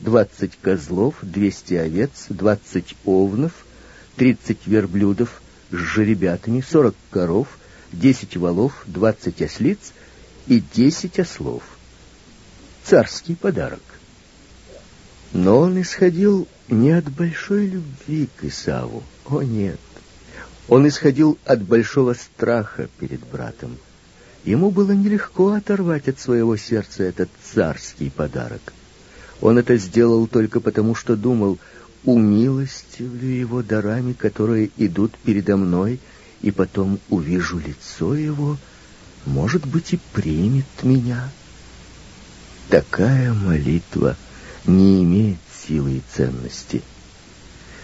двадцать 0.02 0.58
козлов, 0.62 1.16
двести 1.22 1.76
овец, 1.76 2.26
двадцать 2.28 2.98
овнов, 3.06 3.54
тридцать 4.18 4.68
верблюдов 4.68 5.42
с 5.72 5.76
жеребятами, 5.76 6.60
сорок 6.60 6.96
коров— 7.10 7.58
десять 7.94 8.36
валов, 8.36 8.84
двадцать 8.86 9.42
ослиц 9.42 9.94
и 10.48 10.62
десять 10.74 11.20
ослов. 11.20 11.64
Царский 12.84 13.36
подарок. 13.36 13.82
Но 15.32 15.60
он 15.60 15.82
исходил 15.82 16.50
не 16.68 16.92
от 16.92 17.10
большой 17.10 17.68
любви 17.68 18.28
к 18.36 18.44
Исаву. 18.44 19.04
О, 19.26 19.42
нет. 19.42 19.80
Он 20.68 20.88
исходил 20.88 21.38
от 21.46 21.62
большого 21.62 22.14
страха 22.14 22.90
перед 23.00 23.22
братом. 23.26 23.78
Ему 24.44 24.72
было 24.72 24.92
нелегко 24.92 25.54
оторвать 25.54 26.08
от 26.08 26.20
своего 26.20 26.58
сердца 26.58 27.04
этот 27.04 27.30
царский 27.44 28.10
подарок. 28.10 28.74
Он 29.42 29.58
это 29.58 29.78
сделал 29.78 30.28
только 30.28 30.60
потому, 30.60 30.96
что 30.96 31.16
думал, 31.16 31.60
умилостивлю 32.04 33.28
его 33.28 33.62
дарами, 33.62 34.14
которые 34.14 34.72
идут 34.78 35.18
передо 35.24 35.58
мной— 35.58 36.00
и 36.42 36.52
потом 36.52 37.00
увижу 37.10 37.60
лицо 37.60 38.16
его, 38.16 38.58
может 39.26 39.66
быть, 39.66 39.94
и 39.94 40.00
примет 40.14 40.66
меня. 40.84 41.30
Такая 42.70 43.34
молитва 43.34 44.16
не 44.66 45.04
имеет 45.04 45.40
силы 45.68 45.98
и 45.98 46.04
ценности. 46.14 46.82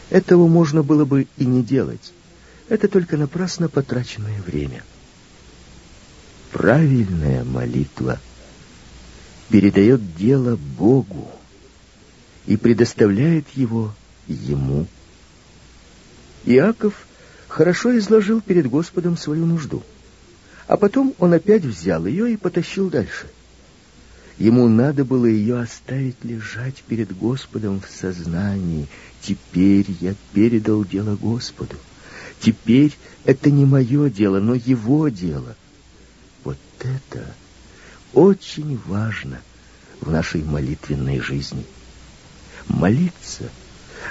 Этого 0.10 0.48
можно 0.48 0.84
было 0.84 1.06
бы 1.06 1.28
и 1.38 1.46
не 1.46 1.64
делать. 1.64 2.14
Это 2.70 2.88
только 2.88 3.18
напрасно 3.18 3.68
потраченное 3.68 4.42
время. 4.42 4.84
Правильная 6.52 7.44
молитва 7.44 8.20
передает 9.50 10.16
дело 10.16 10.56
Богу 10.56 11.30
и 12.46 12.58
предоставляет 12.58 13.50
его 13.56 13.94
Ему. 14.28 14.88
Иаков 16.46 17.08
хорошо 17.48 17.98
изложил 17.98 18.42
перед 18.42 18.70
Господом 18.70 19.18
свою 19.18 19.46
нужду. 19.46 19.84
А 20.68 20.78
потом 20.78 21.14
он 21.20 21.34
опять 21.34 21.64
взял 21.64 22.06
ее 22.06 22.32
и 22.32 22.38
потащил 22.38 22.90
дальше. 22.90 23.28
Ему 24.38 24.68
надо 24.68 25.06
было 25.06 25.26
ее 25.26 25.60
оставить 25.60 26.24
лежать 26.24 26.84
перед 26.88 27.16
Господом 27.16 27.82
в 27.82 27.90
сознании. 27.90 28.88
Теперь 29.22 29.86
я 30.00 30.16
передал 30.34 30.84
дело 30.84 31.16
Господу. 31.16 31.76
Теперь 32.44 32.92
это 33.24 33.50
не 33.50 33.64
мое 33.64 34.10
дело, 34.10 34.42
но 34.42 34.54
его 34.54 35.08
дело. 35.08 35.56
Вот 36.44 36.58
это 36.82 37.34
очень 38.12 38.78
важно 38.86 39.40
в 40.02 40.12
нашей 40.12 40.44
молитвенной 40.44 41.22
жизни. 41.22 41.66
Молиться 42.68 43.50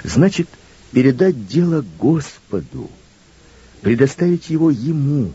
значит 0.03 0.49
передать 0.91 1.47
дело 1.47 1.85
Господу, 1.99 2.89
предоставить 3.81 4.49
его 4.49 4.71
Ему. 4.71 5.31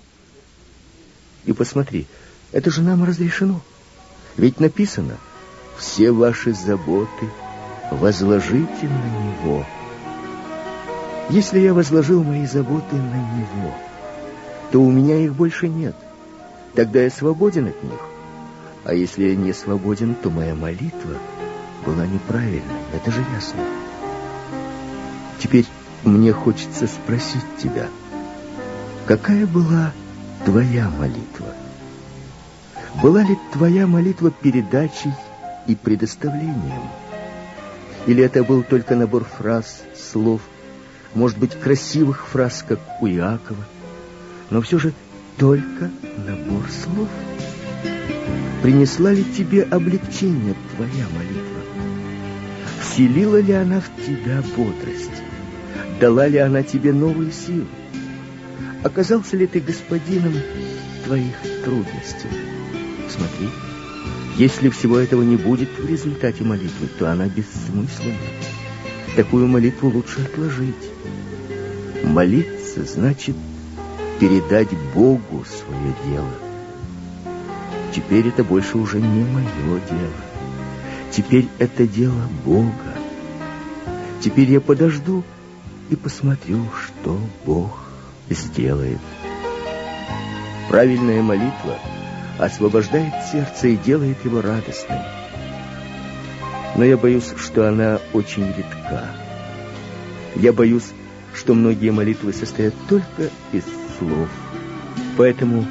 И 1.45 1.53
посмотри, 1.53 2.09
это 2.51 2.73
же 2.73 2.83
нам 2.83 3.05
разрешено. 3.05 3.63
Ведь 4.37 4.59
написано, 4.59 5.19
все 5.79 6.11
ваши 6.11 6.53
заботы 6.53 7.31
возложите 7.93 8.89
на 8.89 9.45
Него. 9.45 9.65
Если 11.31 11.59
я 11.59 11.75
возложил 11.75 12.25
мои 12.25 12.47
заботы 12.47 12.97
на 12.97 13.37
Него, 13.37 13.75
то 14.71 14.81
у 14.81 14.91
меня 14.91 15.17
их 15.17 15.35
больше 15.35 15.69
нет. 15.69 15.95
Тогда 16.75 17.03
я 17.03 17.11
свободен 17.11 17.67
от 17.67 17.83
них. 17.83 18.01
А 18.85 18.95
если 18.95 19.29
я 19.29 19.37
не 19.37 19.53
свободен, 19.53 20.15
то 20.15 20.31
моя 20.31 20.55
молитва 20.55 21.17
была 21.85 22.07
неправильной. 22.07 22.63
Это 22.95 23.11
же 23.11 23.23
ясно. 23.35 23.61
Теперь 25.39 25.67
мне 26.03 26.33
хочется 26.33 26.87
спросить 26.87 27.45
тебя, 27.63 27.89
какая 29.07 29.47
была 29.47 29.93
твоя 30.47 30.89
молитва? 30.89 31.55
Была 33.03 33.23
ли 33.23 33.37
твоя 33.53 33.87
молитва 33.87 34.31
передачей 34.31 35.13
и 35.67 35.75
предоставлением? 35.75 36.89
Или 38.07 38.25
это 38.25 38.43
был 38.43 38.63
только 38.63 38.97
набор 38.97 39.25
фраз, 39.25 39.83
слов, 39.95 40.41
может 41.15 41.39
быть, 41.39 41.59
красивых 41.59 42.27
фраз, 42.29 42.65
как 42.67 42.81
у 43.01 43.07
Иакова, 43.07 43.65
но 44.51 44.61
все 44.61 44.79
же 44.79 44.93
только 45.37 45.91
набор 46.17 46.65
слов? 46.71 47.09
Принесла 48.63 49.13
ли 49.13 49.25
тебе 49.25 49.63
облегчение 49.63 50.55
твоя 50.75 51.07
молитва? 51.15 51.59
Вселила 52.81 53.41
ли 53.41 53.53
она 53.53 53.81
в 53.81 53.89
тебя 54.05 54.43
бодрость? 54.57 55.23
Дала 56.01 56.27
ли 56.27 56.39
она 56.39 56.63
тебе 56.63 56.93
новую 56.93 57.33
силу? 57.33 57.67
Оказался 58.83 59.37
ли 59.37 59.47
ты 59.47 59.61
господином 59.61 60.35
твоих 61.05 61.35
трудностей? 61.65 62.29
Смотри, 63.09 63.49
если 64.37 64.69
всего 64.69 64.99
этого 64.99 65.23
не 65.23 65.37
будет 65.37 65.69
в 65.79 65.89
результате 65.89 66.45
молитвы, 66.45 66.89
то 66.99 67.11
она 67.11 67.27
бессмысленна. 67.27 68.17
Такую 69.19 69.49
молитву 69.49 69.91
лучше 69.91 70.23
отложить. 70.23 70.93
Молиться 72.05 72.85
значит 72.85 73.35
передать 74.21 74.69
Богу 74.95 75.45
свое 75.45 75.93
дело. 76.07 76.31
Теперь 77.93 78.29
это 78.29 78.45
больше 78.45 78.79
уже 78.79 79.01
не 79.01 79.25
мое 79.25 79.81
дело. 79.91 80.21
Теперь 81.11 81.49
это 81.59 81.85
дело 81.85 82.29
Бога. 82.45 82.95
Теперь 84.21 84.53
я 84.53 84.61
подожду 84.61 85.25
и 85.91 85.97
посмотрю, 85.97 86.65
что 86.87 87.19
Бог 87.45 87.77
сделает. 88.31 89.01
Правильная 90.69 91.23
молитва— 91.23 91.77
освобождает 92.39 93.15
сердце 93.33 93.67
и 93.67 93.77
делает 93.77 94.25
его 94.25 94.41
радостным. 94.41 95.01
Но 96.77 96.85
я 96.85 96.97
боюсь, 96.97 97.35
что 97.37 97.67
она 97.69 97.98
очень 98.13 98.47
редка. 98.47 99.05
Я 100.37 100.53
боюсь, 100.53 100.93
что 101.35 101.55
многие 101.55 101.91
молитвы 101.91 102.33
состоят 102.33 102.75
только 102.89 103.31
из 103.53 103.65
слов. 103.99 104.29
Поэтому 105.17 105.67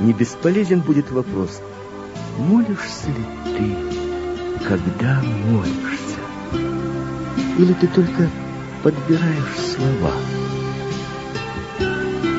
не 0.00 0.12
бесполезен 0.12 0.80
будет 0.80 1.10
вопрос, 1.10 1.60
молишься 2.38 3.08
ли 3.08 3.56
ты, 3.56 4.66
когда 4.66 5.22
молишься? 5.22 6.18
Или 7.58 7.72
ты 7.74 7.86
только 7.88 8.30
подбираешь 8.82 9.58
слова? 9.74 10.12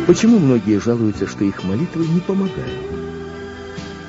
Почему 0.08 0.40
многие 0.40 0.80
жалуются, 0.80 1.28
что 1.28 1.44
их 1.44 1.64
молитвы 1.64 2.08
не 2.08 2.20
помогают? 2.20 2.90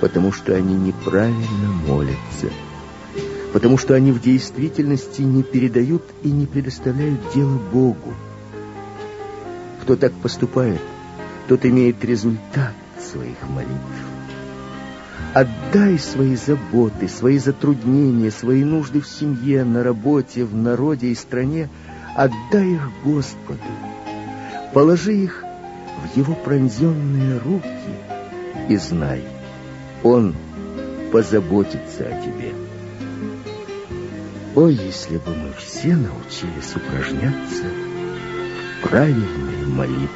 потому 0.00 0.32
что 0.32 0.54
они 0.54 0.74
неправильно 0.74 1.68
молятся, 1.86 2.50
потому 3.52 3.78
что 3.78 3.94
они 3.94 4.12
в 4.12 4.20
действительности 4.20 5.22
не 5.22 5.42
передают 5.42 6.02
и 6.22 6.30
не 6.30 6.46
предоставляют 6.46 7.20
дело 7.34 7.58
Богу. 7.72 8.14
Кто 9.82 9.96
так 9.96 10.12
поступает, 10.12 10.80
тот 11.48 11.64
имеет 11.64 12.04
результат 12.04 12.74
своих 13.00 13.36
молитв. 13.48 13.74
Отдай 15.34 15.98
свои 15.98 16.36
заботы, 16.36 17.08
свои 17.08 17.38
затруднения, 17.38 18.30
свои 18.30 18.64
нужды 18.64 19.00
в 19.00 19.06
семье, 19.06 19.64
на 19.64 19.82
работе, 19.82 20.44
в 20.44 20.54
народе 20.54 21.08
и 21.08 21.14
стране, 21.14 21.68
отдай 22.16 22.74
их 22.74 22.88
Господу. 23.04 23.60
Положи 24.74 25.14
их 25.14 25.44
в 26.02 26.16
Его 26.16 26.34
пронзенные 26.34 27.38
руки 27.38 27.68
и 28.68 28.76
знай– 28.76 29.22
он 30.02 30.34
позаботится 31.12 32.06
о 32.06 32.22
тебе. 32.22 32.52
О, 34.56 34.66
если 34.68 35.16
бы 35.16 35.34
мы 35.34 35.52
все 35.52 35.94
научились 35.94 36.74
упражняться 36.74 37.64
в 38.82 38.88
правильной 38.88 39.66
молитве. 39.66 40.10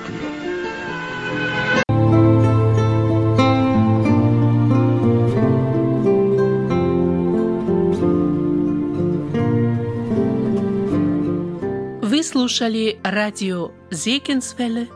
Вы 12.02 12.22
слушали 12.24 12.98
радио 13.04 13.70
Зекинсвелле 13.90 14.88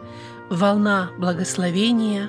«Волна 0.50 1.10
благословения» 1.16 2.28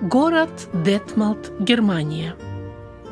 Город 0.00 0.50
Детмалт, 0.72 1.52
Германия. 1.60 2.34